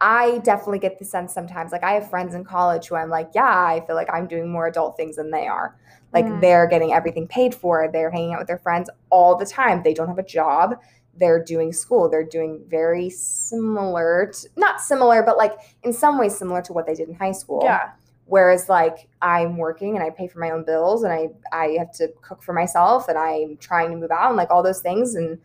i 0.00 0.38
definitely 0.38 0.78
get 0.78 0.98
the 0.98 1.04
sense 1.04 1.32
sometimes 1.32 1.70
like 1.72 1.84
i 1.84 1.92
have 1.92 2.08
friends 2.10 2.34
in 2.34 2.44
college 2.44 2.86
who 2.88 2.94
i'm 2.96 3.10
like 3.10 3.30
yeah 3.34 3.44
i 3.66 3.82
feel 3.86 3.94
like 3.96 4.08
i'm 4.12 4.26
doing 4.26 4.50
more 4.50 4.66
adult 4.66 4.96
things 4.96 5.16
than 5.16 5.30
they 5.30 5.46
are 5.46 5.76
like 6.12 6.26
Mm. 6.26 6.40
they're 6.42 6.66
getting 6.66 6.92
everything 6.92 7.26
paid 7.26 7.54
for 7.54 7.88
they're 7.92 8.10
hanging 8.10 8.32
out 8.34 8.38
with 8.40 8.48
their 8.48 8.58
friends 8.58 8.90
all 9.10 9.36
the 9.36 9.46
time 9.46 9.82
they 9.82 9.94
don't 9.94 10.08
have 10.08 10.18
a 10.18 10.22
job 10.24 10.76
they're 11.16 11.42
doing 11.44 11.72
school 11.72 12.08
they're 12.08 12.24
doing 12.24 12.62
very 12.68 13.08
similar 13.10 14.30
to, 14.32 14.48
not 14.56 14.80
similar 14.80 15.22
but 15.22 15.36
like 15.36 15.52
in 15.84 15.92
some 15.92 16.18
ways 16.18 16.36
similar 16.36 16.62
to 16.62 16.72
what 16.72 16.86
they 16.86 16.94
did 16.94 17.08
in 17.08 17.14
high 17.14 17.32
school 17.32 17.60
Yeah. 17.64 17.90
Whereas 18.32 18.68
like 18.70 19.08
i'm 19.20 19.58
working 19.58 19.94
and 19.94 20.02
i 20.02 20.08
pay 20.08 20.26
for 20.26 20.38
my 20.38 20.50
own 20.50 20.64
bills 20.64 21.02
and 21.02 21.12
i 21.12 21.28
i 21.52 21.66
have 21.78 21.92
to 21.92 22.08
cook 22.22 22.42
for 22.42 22.54
myself 22.54 23.06
and 23.08 23.18
i'm 23.18 23.56
trying 23.58 23.90
to 23.90 23.96
move 23.96 24.10
out 24.10 24.28
and 24.28 24.36
like 24.38 24.50
all 24.50 24.62
those 24.62 24.80
things 24.80 25.14
and 25.16 25.38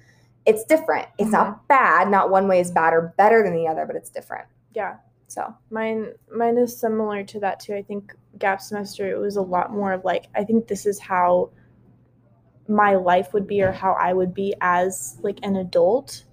it's 0.46 0.64
different 0.64 1.06
it's 1.18 1.30
not 1.32 1.68
bad 1.68 2.10
not 2.10 2.30
one 2.30 2.48
way 2.48 2.60
is 2.62 2.72
bad 2.72 2.94
or 2.94 3.14
better 3.18 3.44
than 3.44 3.54
the 3.54 3.68
other 3.68 3.86
but 3.86 3.96
it's 3.98 4.10
different 4.10 4.48
Yeah. 4.74 4.96
so 5.28 5.54
Mine 5.70 6.14
mine 6.34 6.58
is 6.58 6.80
similar 6.80 7.24
to 7.26 7.40
that 7.42 7.60
too. 7.60 7.76
I 7.76 7.82
think 7.82 8.16
gap 8.40 8.62
semester 8.62 9.04
it 9.12 9.20
was 9.20 9.36
a 9.36 9.42
lot 9.42 9.74
more 9.74 9.92
of 9.92 10.06
like 10.06 10.24
I 10.34 10.46
think 10.46 10.68
this 10.68 10.86
is 10.86 10.98
how 11.00 11.50
my 12.70 12.96
life 12.96 13.34
would 13.34 13.48
be 13.48 13.62
or 13.62 13.72
how 13.74 13.94
I 14.00 14.14
would 14.14 14.34
be 14.34 14.54
as 14.62 15.18
like 15.22 15.40
an 15.44 15.56
adult. 15.58 16.24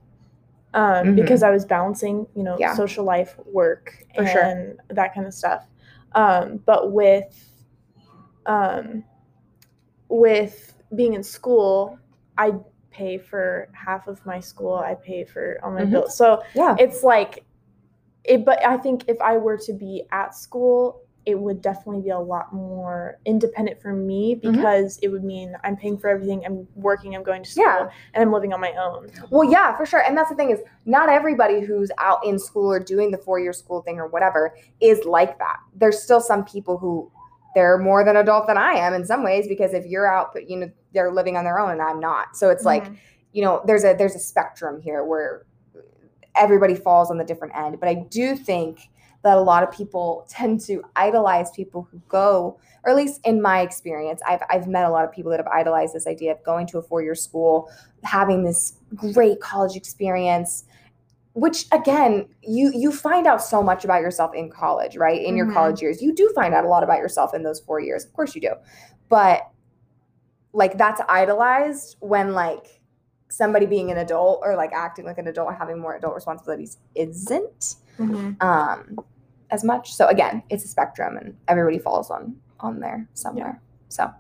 Um, 0.74 1.06
Mhm. 1.08 1.16
because 1.16 1.42
I 1.44 1.50
was 1.50 1.64
balancing, 1.64 2.26
you 2.34 2.42
know, 2.42 2.56
Yeah. 2.58 2.74
social 2.74 3.04
life, 3.04 3.38
work, 3.52 4.04
For 4.16 4.26
sure. 4.26 4.42
and 4.42 4.80
that 4.88 5.14
kind 5.14 5.24
of 5.26 5.32
stuff. 5.32 5.68
Um, 6.14 6.58
but 6.64 6.92
with 6.92 7.50
um 8.46 9.04
with 10.08 10.74
being 10.94 11.14
in 11.14 11.22
school, 11.22 11.98
I 12.38 12.52
pay 12.90 13.18
for 13.18 13.68
half 13.72 14.06
of 14.06 14.24
my 14.24 14.38
school. 14.40 14.74
I 14.74 14.94
pay 14.94 15.24
for 15.24 15.58
all 15.62 15.72
my 15.72 15.82
Mhm. 15.82 15.90
bills. 15.92 16.16
So 16.16 16.42
yeah 16.54 16.76
it's 16.78 17.02
like 17.02 17.44
it 18.24 18.44
but 18.44 18.64
i 18.64 18.76
think 18.76 19.04
if 19.06 19.20
i 19.20 19.36
were 19.36 19.58
to 19.58 19.72
be 19.74 20.06
at 20.10 20.34
school 20.34 21.02
it 21.26 21.38
would 21.38 21.62
definitely 21.62 22.02
be 22.02 22.10
a 22.10 22.18
lot 22.18 22.52
more 22.52 23.18
independent 23.24 23.80
for 23.80 23.92
me 23.92 24.34
Mhm. 24.36 24.52
because 24.52 24.98
it 25.02 25.08
would 25.08 25.24
mean 25.24 25.56
i'm 25.64 25.76
paying 25.76 25.96
for 25.96 26.08
everything 26.08 26.44
i'm 26.44 26.66
working 26.74 27.14
i'm 27.16 27.22
going 27.22 27.42
to 27.42 27.50
school 27.50 27.64
Yeah. 27.64 27.88
and 28.12 28.22
i'm 28.22 28.32
living 28.32 28.52
on 28.52 28.60
my 28.60 28.72
own 28.72 29.10
Well, 29.30 29.50
yeah, 29.50 29.76
for 29.76 29.86
sure. 29.86 30.00
And 30.06 30.16
that's 30.16 30.28
the 30.30 30.36
thing 30.36 30.50
is, 30.50 30.60
not 30.84 31.08
everybody 31.08 31.60
who's 31.60 31.90
out 31.98 32.24
in 32.26 32.38
school 32.38 32.70
or 32.70 32.78
doing 32.78 33.10
the 33.10 33.18
four 33.18 33.38
year 33.38 33.52
school 33.52 33.80
thing 33.82 33.98
or 33.98 34.06
whatever 34.06 34.54
is 34.80 35.04
like 35.04 35.38
that. 35.38 35.56
There's 35.74 36.00
still 36.02 36.20
some 36.20 36.44
people 36.44 36.76
who 36.78 37.10
they're 37.54 37.78
more 37.78 38.04
than 38.04 38.16
adult 38.16 38.46
than 38.46 38.58
I 38.58 38.72
am 38.72 38.92
in 38.94 39.04
some 39.06 39.22
ways 39.24 39.46
because 39.48 39.72
if 39.72 39.86
you're 39.86 40.06
out, 40.12 40.32
but 40.32 40.48
you 40.50 40.56
know, 40.58 40.70
they're 40.92 41.10
living 41.12 41.36
on 41.36 41.44
their 41.44 41.58
own 41.58 41.70
and 41.70 41.80
I'm 41.82 42.00
not. 42.00 42.36
So 42.36 42.50
it's 42.50 42.64
like, 42.64 42.84
Mhm. 42.84 42.96
you 43.32 43.42
know, 43.44 43.62
there's 43.64 43.84
a 43.84 43.94
there's 43.94 44.14
a 44.14 44.18
spectrum 44.20 44.80
here 44.80 45.04
where 45.04 45.44
everybody 46.36 46.74
falls 46.74 47.10
on 47.10 47.18
the 47.18 47.24
different 47.24 47.56
end. 47.56 47.78
But 47.80 47.88
I 47.88 47.94
do 47.94 48.36
think 48.36 48.80
that 49.24 49.36
a 49.38 49.40
lot 49.40 49.62
of 49.62 49.70
people 49.72 50.26
tend 50.28 50.60
to 50.60 50.84
idolize 50.96 51.50
people 51.50 51.88
who 51.90 51.98
go, 52.08 52.58
or 52.84 52.90
at 52.90 52.96
least 52.96 53.20
in 53.24 53.42
my 53.42 53.62
experience, 53.62 54.20
I've 54.26 54.42
I've 54.50 54.68
met 54.68 54.84
a 54.84 54.90
lot 54.90 55.04
of 55.04 55.10
people 55.10 55.30
that 55.30 55.40
have 55.40 55.48
idolized 55.48 55.94
this 55.94 56.06
idea 56.06 56.32
of 56.32 56.44
going 56.44 56.66
to 56.68 56.78
a 56.78 56.82
four-year 56.82 57.14
school, 57.14 57.68
having 58.02 58.44
this 58.44 58.74
great 58.94 59.40
college 59.40 59.76
experience. 59.76 60.64
Which 61.32 61.66
again, 61.72 62.28
you 62.42 62.70
you 62.74 62.92
find 62.92 63.26
out 63.26 63.42
so 63.42 63.60
much 63.62 63.84
about 63.84 64.02
yourself 64.02 64.34
in 64.34 64.50
college, 64.50 64.96
right? 64.96 65.20
In 65.20 65.36
your 65.36 65.46
Mhm. 65.46 65.54
college 65.54 65.82
years, 65.82 66.00
you 66.00 66.14
do 66.14 66.30
find 66.34 66.54
out 66.54 66.64
a 66.64 66.68
lot 66.68 66.84
about 66.84 66.98
yourself 66.98 67.34
in 67.34 67.42
those 67.42 67.58
four 67.58 67.80
years. 67.80 68.04
Of 68.04 68.12
course, 68.12 68.34
you 68.36 68.40
do, 68.40 68.52
but 69.08 69.48
like 70.52 70.78
that's 70.78 71.00
idolized 71.08 71.96
when 72.00 72.34
like 72.34 72.80
somebody 73.28 73.66
being 73.66 73.90
an 73.90 73.96
adult 73.98 74.40
or 74.44 74.54
like 74.54 74.72
acting 74.72 75.04
like 75.06 75.18
an 75.18 75.26
adult 75.26 75.52
having 75.54 75.78
more 75.80 75.96
adult 75.96 76.14
responsibilities 76.14 76.78
isn't 76.94 77.76
Mhm. 77.98 78.40
um 78.40 78.96
as 79.54 79.62
much. 79.64 79.94
So 79.94 80.06
again 80.08 80.42
it's 80.50 80.64
a 80.64 80.68
spectrum 80.68 81.16
and 81.16 81.28
everybody 81.48 81.78
falls 81.78 82.10
on 82.10 82.36
on 82.60 82.80
there 82.80 83.08
somewhere. 83.14 83.60
So. 83.88 84.10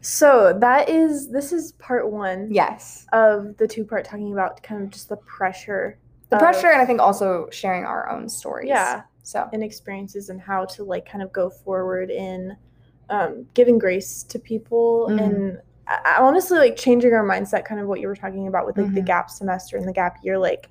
So 0.00 0.56
that 0.60 0.88
is 0.88 1.28
this 1.30 1.52
is 1.52 1.72
part 1.72 2.10
one 2.10 2.48
yes. 2.52 3.06
of 3.12 3.56
the 3.56 3.66
two 3.66 3.84
part 3.84 4.04
talking 4.04 4.32
about 4.32 4.62
kind 4.62 4.80
of 4.82 4.90
just 4.90 5.08
the 5.08 5.16
pressure 5.16 5.98
the 6.30 6.36
of- 6.36 6.42
pressure 6.42 6.68
and 6.70 6.80
i 6.80 6.86
think 6.86 7.00
also 7.00 7.48
sharing 7.50 7.84
our 7.84 8.08
own 8.08 8.28
stories. 8.28 8.68
Yeah. 8.68 9.02
So. 9.24 9.48
And 9.52 9.62
experiences 9.62 10.30
and 10.30 10.40
how 10.40 10.64
to 10.66 10.84
like 10.84 11.04
kind 11.10 11.22
of 11.22 11.32
go 11.32 11.50
forward 11.50 12.10
in 12.10 12.56
um, 13.10 13.44
giving 13.54 13.78
grace 13.78 14.22
to 14.24 14.38
people 14.38 15.08
Mhm. 15.10 15.20
and 15.20 15.58
I, 15.88 16.16
honestly 16.20 16.58
like 16.58 16.76
changing 16.76 17.12
our 17.12 17.24
mindset 17.24 17.64
kind 17.64 17.80
of 17.80 17.86
what 17.88 18.00
you 18.00 18.06
were 18.06 18.16
talking 18.16 18.46
about 18.46 18.66
with 18.66 18.78
like 18.78 18.94
the 18.94 19.00
Mhm. 19.02 19.06
gap 19.06 19.30
semester 19.30 19.76
and 19.76 19.86
the 19.86 19.92
gap 19.92 20.18
year 20.22 20.38
like 20.38 20.70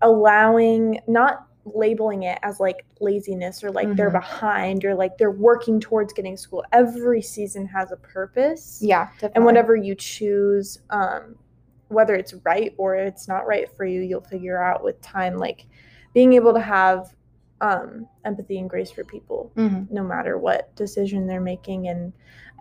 allowing 0.00 1.00
not 1.08 1.47
labeling 1.74 2.22
it 2.24 2.38
as 2.42 2.60
like 2.60 2.84
laziness 3.00 3.62
or 3.64 3.70
like 3.70 3.94
they're 3.96 4.10
Mhm. 4.10 4.20
behind 4.20 4.84
or 4.84 4.94
like 4.94 5.18
they're 5.18 5.30
working 5.30 5.80
towards 5.80 6.12
getting 6.12 6.36
school 6.36 6.64
every 6.72 7.22
season 7.22 7.66
has 7.66 7.90
a 7.92 7.96
purpose 7.96 8.78
yeah 8.82 9.06
definitely. 9.14 9.32
and 9.36 9.44
whatever 9.44 9.76
you 9.76 9.94
choose 9.94 10.80
um 10.90 11.36
whether 11.88 12.14
it's 12.14 12.34
right 12.44 12.74
or 12.76 12.94
it's 12.96 13.28
not 13.28 13.46
right 13.46 13.70
for 13.76 13.84
you 13.84 14.00
you'll 14.02 14.20
figure 14.20 14.62
out 14.62 14.84
with 14.84 15.00
time 15.00 15.36
like 15.38 15.66
being 16.14 16.32
able 16.34 16.52
to 16.52 16.60
have 16.60 17.14
um 17.60 18.06
empathy 18.24 18.58
and 18.58 18.70
grace 18.70 18.90
for 18.90 19.04
people 19.04 19.50
Mhm. 19.56 19.90
no 19.90 20.02
matter 20.04 20.38
what 20.38 20.74
decision 20.76 21.26
they're 21.26 21.40
making 21.40 21.88
and 21.88 22.12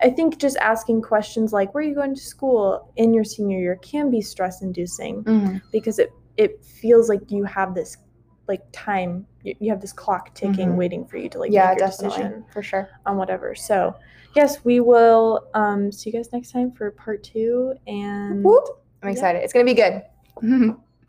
i 0.01 0.09
think 0.09 0.37
just 0.39 0.57
asking 0.57 1.01
questions 1.01 1.53
like 1.53 1.73
where 1.73 1.83
are 1.83 1.87
you 1.87 1.93
going 1.95 2.15
to 2.15 2.21
school 2.21 2.91
in 2.95 3.13
your 3.13 3.23
senior 3.23 3.59
year 3.59 3.75
can 3.77 4.09
be 4.09 4.21
stress 4.21 4.61
inducing 4.61 5.23
Mhm. 5.23 5.61
because 5.71 5.99
it 5.99 6.11
it 6.37 6.63
feels 6.63 7.09
like 7.09 7.31
you 7.31 7.43
have 7.45 7.73
this 7.73 7.97
like 8.47 8.63
time 8.71 9.25
you, 9.43 9.55
you 9.59 9.69
have 9.71 9.81
this 9.81 9.93
clock 9.93 10.33
ticking 10.33 10.69
Mhm. 10.69 10.75
waiting 10.77 11.05
for 11.05 11.17
you 11.17 11.29
to 11.29 11.39
like 11.39 11.51
yeah 11.51 11.69
make 11.69 11.79
your 11.79 11.87
definitely 11.87 12.17
decision 12.23 12.45
for 12.51 12.61
sure 12.63 12.89
on 13.05 13.17
whatever. 13.17 13.55
So, 13.55 13.95
yes, 14.35 14.63
we 14.63 14.79
will 14.79 15.47
um, 15.53 15.91
see 15.91 16.09
you 16.09 16.15
guys 16.17 16.31
next 16.31 16.51
time 16.51 16.71
for 16.71 16.91
part 16.91 17.23
two. 17.23 17.73
And 17.87 18.43
Whoop. 18.43 18.63
i'm 19.03 19.09
Yeah. 19.09 19.13
excited 19.13 19.43
it's 19.43 19.53
gonna 19.53 19.65
be 19.65 19.73
good 19.75 20.01